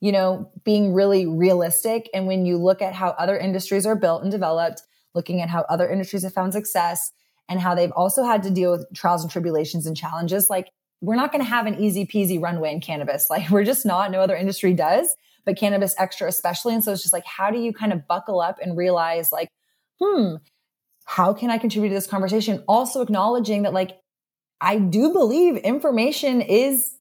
[0.02, 2.10] you know, being really realistic.
[2.14, 4.82] And when you look at how other industries are built and developed,
[5.14, 7.12] looking at how other industries have found success
[7.48, 10.50] and how they've also had to deal with trials and tribulations and challenges.
[10.50, 13.28] Like we're not going to have an easy peasy runway in cannabis.
[13.30, 15.16] Like we're just not, no other industry does,
[15.46, 16.74] but cannabis extra especially.
[16.74, 19.50] And so it's just like, how do you kind of buckle up and realize like,
[20.00, 20.36] hmm,
[21.06, 22.64] how can I contribute to this conversation?
[22.68, 24.00] Also acknowledging that like,
[24.62, 26.96] I do believe information is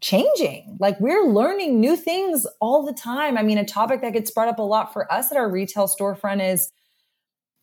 [0.00, 0.76] changing.
[0.78, 3.38] Like we're learning new things all the time.
[3.38, 5.88] I mean, a topic that gets brought up a lot for us at our retail
[5.88, 6.70] storefront is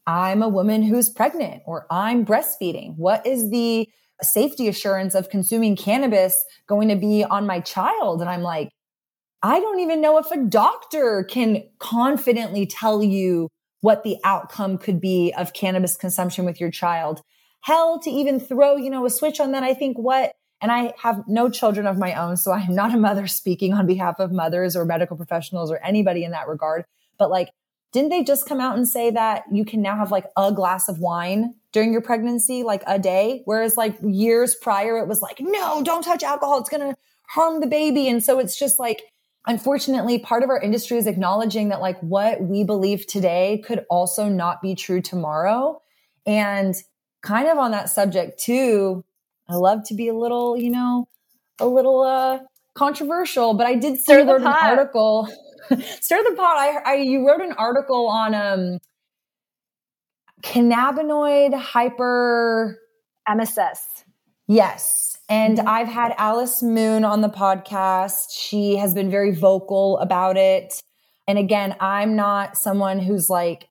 [0.06, 2.98] I'm a woman who's pregnant or I'm breastfeeding.
[2.98, 3.88] What is the
[4.22, 8.22] safety assurance of consuming cannabis going to be on my child?
[8.22, 8.70] And I'm like,
[9.44, 13.50] I don't even know if a doctor can confidently tell you
[13.82, 17.22] what the outcome could be of cannabis consumption with your child.
[17.62, 20.94] Hell, to even throw, you know, a switch on that, I think what, and I
[21.02, 24.20] have no children of my own, so I am not a mother speaking on behalf
[24.20, 26.86] of mothers or medical professionals or anybody in that regard.
[27.18, 27.50] But like
[27.94, 30.90] didn't they just come out and say that you can now have like a glass
[30.90, 33.44] of wine during your pregnancy, like a day?
[33.46, 36.60] Whereas like years prior, it was like, no, don't touch alcohol.
[36.60, 36.98] It's going to
[37.30, 38.10] harm the baby.
[38.10, 39.04] And so it's just like,
[39.46, 44.28] unfortunately, part of our industry is acknowledging that like what we believe today could also
[44.28, 45.82] not be true tomorrow.
[46.26, 46.76] And
[47.22, 49.04] kind of on that subject too,
[49.50, 51.08] I love to be a little, you know,
[51.60, 52.40] a little, uh,
[52.74, 55.28] controversial, but I did see an article
[56.02, 56.58] stir the pot.
[56.58, 58.80] I, I you wrote an article on um
[60.42, 62.80] cannabinoid hyper
[63.28, 64.06] MSS.
[64.48, 65.03] Yes.
[65.30, 65.68] And mm-hmm.
[65.68, 68.32] I've had Alice Moon on the podcast.
[68.32, 70.82] She has been very vocal about it.
[71.28, 73.70] And again, I'm not someone who's like,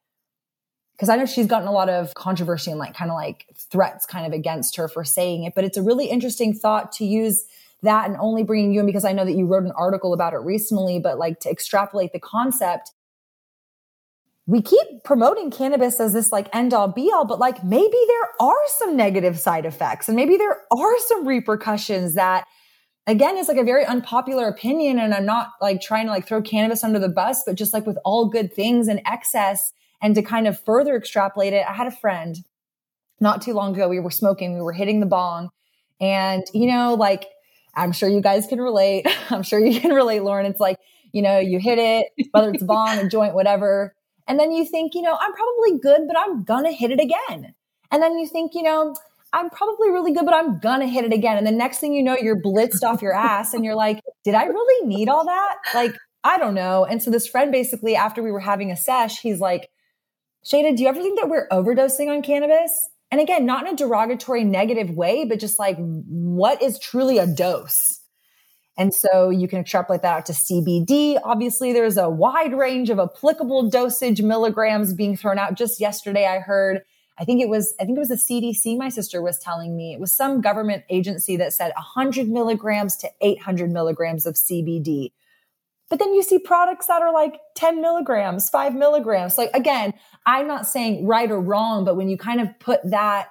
[0.92, 4.06] because I know she's gotten a lot of controversy and like kind of like threats
[4.06, 7.44] kind of against her for saying it, but it's a really interesting thought to use
[7.82, 10.32] that and only bringing you in because I know that you wrote an article about
[10.32, 12.92] it recently, but like to extrapolate the concept,
[14.46, 18.28] we keep promoting cannabis as this like end all be all, but like maybe there
[18.48, 22.44] are some negative side effects and maybe there are some repercussions that
[23.06, 24.98] again is like a very unpopular opinion.
[24.98, 27.86] And I'm not like trying to like throw cannabis under the bus, but just like
[27.86, 31.64] with all good things and excess and to kind of further extrapolate it.
[31.68, 32.36] I had a friend
[33.20, 33.88] not too long ago.
[33.88, 35.50] We were smoking, we were hitting the bong
[36.00, 37.26] and you know, like
[37.76, 39.06] I'm sure you guys can relate.
[39.30, 40.46] I'm sure you can relate, Lauren.
[40.46, 40.78] It's like,
[41.12, 43.94] you know, you hit it, whether it's a bong, a joint, whatever.
[44.26, 47.54] And then you think, you know, I'm probably good, but I'm gonna hit it again.
[47.90, 48.94] And then you think, you know,
[49.32, 51.38] I'm probably really good, but I'm gonna hit it again.
[51.38, 54.34] And the next thing you know, you're blitzed off your ass and you're like, did
[54.34, 55.56] I really need all that?
[55.74, 56.84] Like, I don't know.
[56.84, 59.68] And so this friend basically, after we were having a sesh, he's like,
[60.44, 62.90] Shayda, do you ever think that we're overdosing on cannabis?
[63.10, 67.26] And again, not in a derogatory negative way, but just like what is truly a
[67.26, 68.01] dose?
[68.78, 71.20] And so you can extrapolate that out to CBD.
[71.22, 75.54] Obviously, there's a wide range of applicable dosage milligrams being thrown out.
[75.54, 76.80] Just yesterday, I heard,
[77.18, 78.78] I think it was, I think it was the CDC.
[78.78, 83.10] My sister was telling me it was some government agency that said 100 milligrams to
[83.20, 85.10] 800 milligrams of CBD.
[85.90, 89.36] But then you see products that are like 10 milligrams, five milligrams.
[89.36, 89.92] Like again,
[90.24, 93.28] I'm not saying right or wrong, but when you kind of put that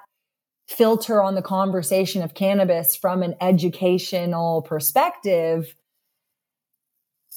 [0.72, 5.74] filter on the conversation of cannabis from an educational perspective,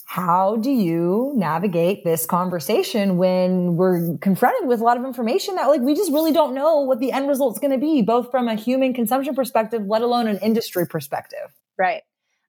[0.06, 5.68] how do you navigate this conversation when we're confronted with a lot of information that
[5.68, 8.48] like we just really don't know what the end result's going to be both from
[8.48, 12.04] a human consumption perspective let alone an industry perspective right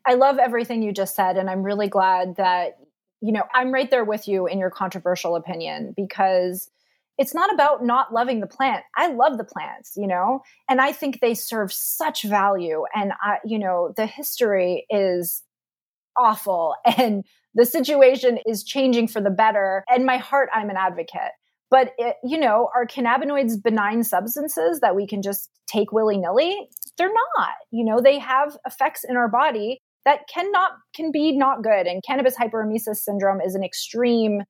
[0.06, 1.36] I love everything you just said.
[1.36, 2.78] And I'm really glad that,
[3.20, 6.70] you know, I'm right there with you in your controversial opinion because
[7.18, 8.84] it's not about not loving the plant.
[8.96, 12.84] I love the plants, you know, and I think they serve such value.
[12.94, 15.42] And I, you know, the history is
[16.16, 19.82] awful and the situation is changing for the better.
[19.88, 21.32] And my heart, I'm an advocate.
[21.68, 26.54] But, it, you know, are cannabinoids benign substances that we can just take willy nilly?
[26.96, 27.54] They're not.
[27.72, 31.88] You know, they have effects in our body that cannot, can be not good.
[31.88, 34.42] And cannabis hyperemesis syndrome is an extreme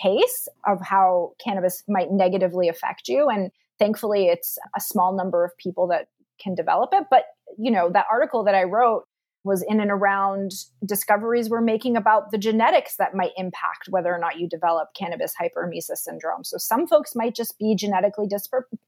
[0.00, 3.28] case of how cannabis might negatively affect you.
[3.28, 6.08] And thankfully, it's a small number of people that
[6.40, 7.04] can develop it.
[7.10, 7.24] But,
[7.58, 9.04] you know, that article that I wrote
[9.44, 10.52] was in and around
[10.86, 15.34] discoveries we're making about the genetics that might impact whether or not you develop cannabis
[15.40, 16.42] hyperemesis syndrome.
[16.44, 18.26] So some folks might just be genetically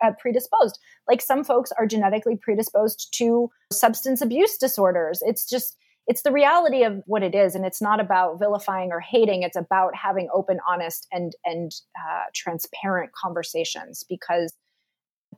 [0.03, 5.21] uh, predisposed, like some folks are genetically predisposed to substance abuse disorders.
[5.23, 5.77] It's just
[6.07, 9.57] it's the reality of what it is and it's not about vilifying or hating it's
[9.57, 14.55] about having open honest and and uh, transparent conversations because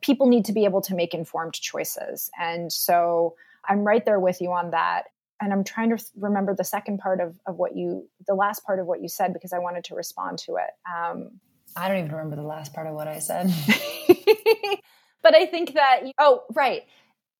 [0.01, 2.29] people need to be able to make informed choices.
[2.39, 3.35] And so
[3.67, 5.05] i'm right there with you on that.
[5.41, 8.79] And i'm trying to remember the second part of, of what you the last part
[8.79, 10.71] of what you said because i wanted to respond to it.
[10.89, 11.39] Um,
[11.75, 13.53] i don't even remember the last part of what i said.
[15.21, 16.83] But i think that oh right.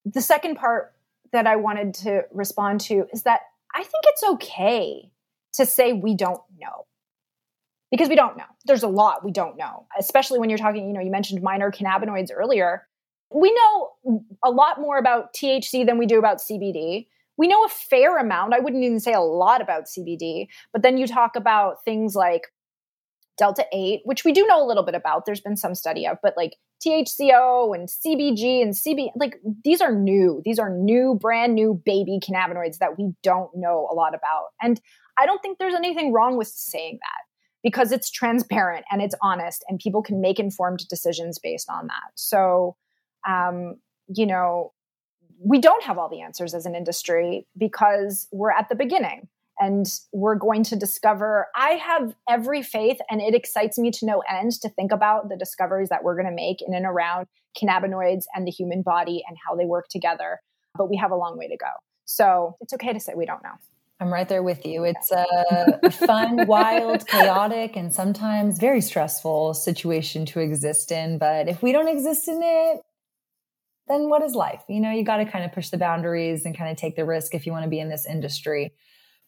[0.06, 0.94] The second part
[1.32, 3.42] that I wanted to respond to is that
[3.76, 5.12] I think it's okay
[5.54, 6.86] to say we don't know
[7.92, 8.46] because we don't know.
[8.66, 11.72] There's a lot we don't know, especially when you're talking, you know, you mentioned minor
[11.72, 12.88] cannabinoids earlier.
[13.34, 17.08] We know a lot more about THC than we do about CBD.
[17.38, 18.54] We know a fair amount.
[18.54, 22.48] I wouldn't even say a lot about CBD, but then you talk about things like
[23.40, 25.26] Delta 8, which we do know a little bit about.
[25.26, 29.96] There's been some study of, but like THCO and CBG and CB, like these are
[29.96, 30.42] new.
[30.44, 34.48] These are new, brand new baby cannabinoids that we don't know a lot about.
[34.62, 34.80] And
[35.18, 37.24] I don't think there's anything wrong with saying that
[37.64, 42.12] because it's transparent and it's honest and people can make informed decisions based on that.
[42.16, 42.76] So,
[43.28, 43.76] um,
[44.14, 44.74] you know,
[45.42, 49.30] we don't have all the answers as an industry because we're at the beginning
[49.60, 54.24] and we're going to discover i have every faith and it excites me to no
[54.30, 57.28] end to think about the discoveries that we're going to make in and around
[57.60, 60.39] cannabinoids and the human body and how they work together
[60.76, 61.68] but we have a long way to go.
[62.05, 63.53] So it's okay to say we don't know.
[64.01, 64.86] I'm right there with you.
[64.86, 71.62] It's a fun wild chaotic and sometimes very stressful situation to exist in but if
[71.62, 72.82] we don't exist in it
[73.88, 74.62] then what is life?
[74.70, 77.05] You know you got to kind of push the boundaries and kind of take the
[77.05, 78.72] risk if you want to be in this industry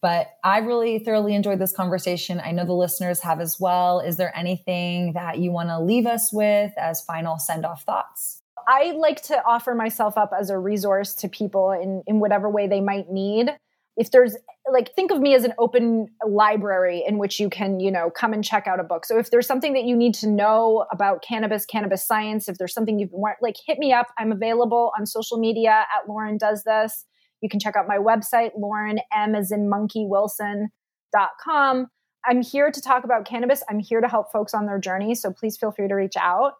[0.02, 2.42] but I really thoroughly enjoyed this conversation.
[2.44, 4.00] I know the listeners have as well.
[4.00, 8.42] Is there anything that you want to leave us with as final send off thoughts?
[8.68, 12.68] I like to offer myself up as a resource to people in, in whatever way
[12.68, 13.56] they might need.
[13.98, 14.36] If there's
[14.72, 18.34] like, think of me as an open library in which you can, you know, come
[18.34, 19.06] and check out a book.
[19.06, 22.74] So if there's something that you need to know about cannabis, cannabis science, if there's
[22.74, 24.08] something you've been like, hit me up.
[24.18, 27.06] I'm available on social media at Lauren Does This.
[27.42, 31.88] You can check out my website, Lauren M as in monkey Wilson.com.
[32.24, 33.64] I'm here to talk about cannabis.
[33.70, 35.16] I'm here to help folks on their journey.
[35.16, 36.54] So please feel free to reach out.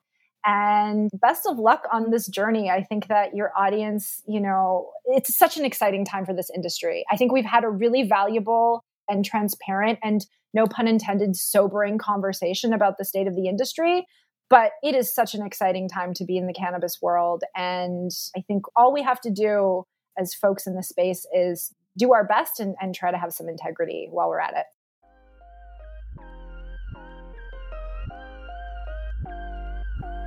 [0.44, 2.72] And best of luck on this journey.
[2.72, 7.06] I think that your audience, you know, it's such an exciting time for this industry.
[7.12, 12.74] I think we've had a really valuable and transparent and no pun intended sobering conversation
[12.74, 14.06] about the state of the industry
[14.50, 18.42] but it is such an exciting time to be in the cannabis world and i
[18.42, 19.86] think all we have to do
[20.22, 23.50] as folks in the space is do our best and, and try to have some
[23.50, 24.66] integrity while we're at it.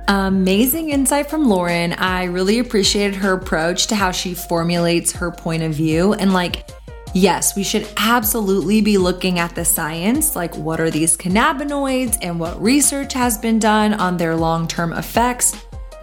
[0.07, 1.93] Amazing insight from Lauren.
[1.93, 6.13] I really appreciated her approach to how she formulates her point of view.
[6.13, 6.69] And, like,
[7.15, 12.39] yes, we should absolutely be looking at the science like, what are these cannabinoids and
[12.39, 15.55] what research has been done on their long term effects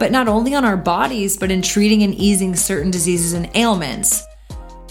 [0.03, 4.25] but not only on our bodies, but in treating and easing certain diseases and ailments.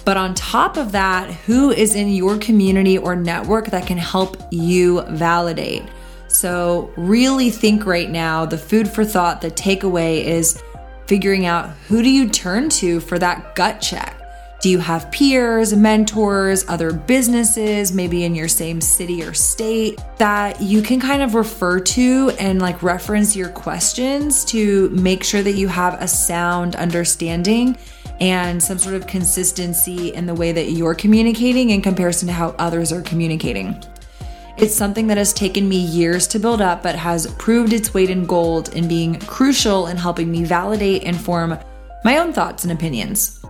[0.05, 4.37] But on top of that, who is in your community or network that can help
[4.51, 5.83] you validate?
[6.29, 10.63] So, really think right now the food for thought, the takeaway is
[11.07, 14.20] figuring out who do you turn to for that gut check?
[14.61, 20.61] Do you have peers, mentors, other businesses, maybe in your same city or state that
[20.61, 25.53] you can kind of refer to and like reference your questions to make sure that
[25.53, 27.75] you have a sound understanding
[28.19, 32.49] and some sort of consistency in the way that you're communicating in comparison to how
[32.59, 33.83] others are communicating?
[34.57, 38.11] It's something that has taken me years to build up, but has proved its weight
[38.11, 41.57] in gold in being crucial in helping me validate and form
[42.03, 43.40] my own thoughts and opinions.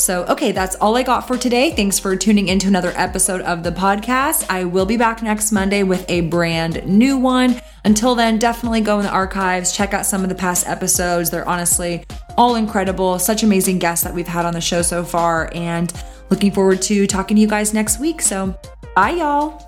[0.00, 1.72] So, okay, that's all I got for today.
[1.72, 4.46] Thanks for tuning into another episode of the podcast.
[4.48, 7.60] I will be back next Monday with a brand new one.
[7.84, 11.30] Until then, definitely go in the archives, check out some of the past episodes.
[11.30, 12.04] They're honestly
[12.36, 13.18] all incredible.
[13.18, 15.92] Such amazing guests that we've had on the show so far, and
[16.30, 18.22] looking forward to talking to you guys next week.
[18.22, 18.56] So,
[18.94, 19.64] bye, y'all.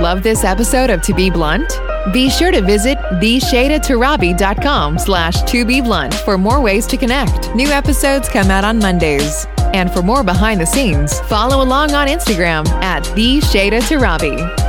[0.00, 1.72] Love this episode of To Be Blunt?
[2.12, 7.54] Be sure to visit theshaydatorabi.com slash to be blunt for more ways to connect.
[7.54, 9.46] New episodes come out on Mondays.
[9.72, 14.63] And for more behind the scenes, follow along on Instagram at the Shayda Torabi.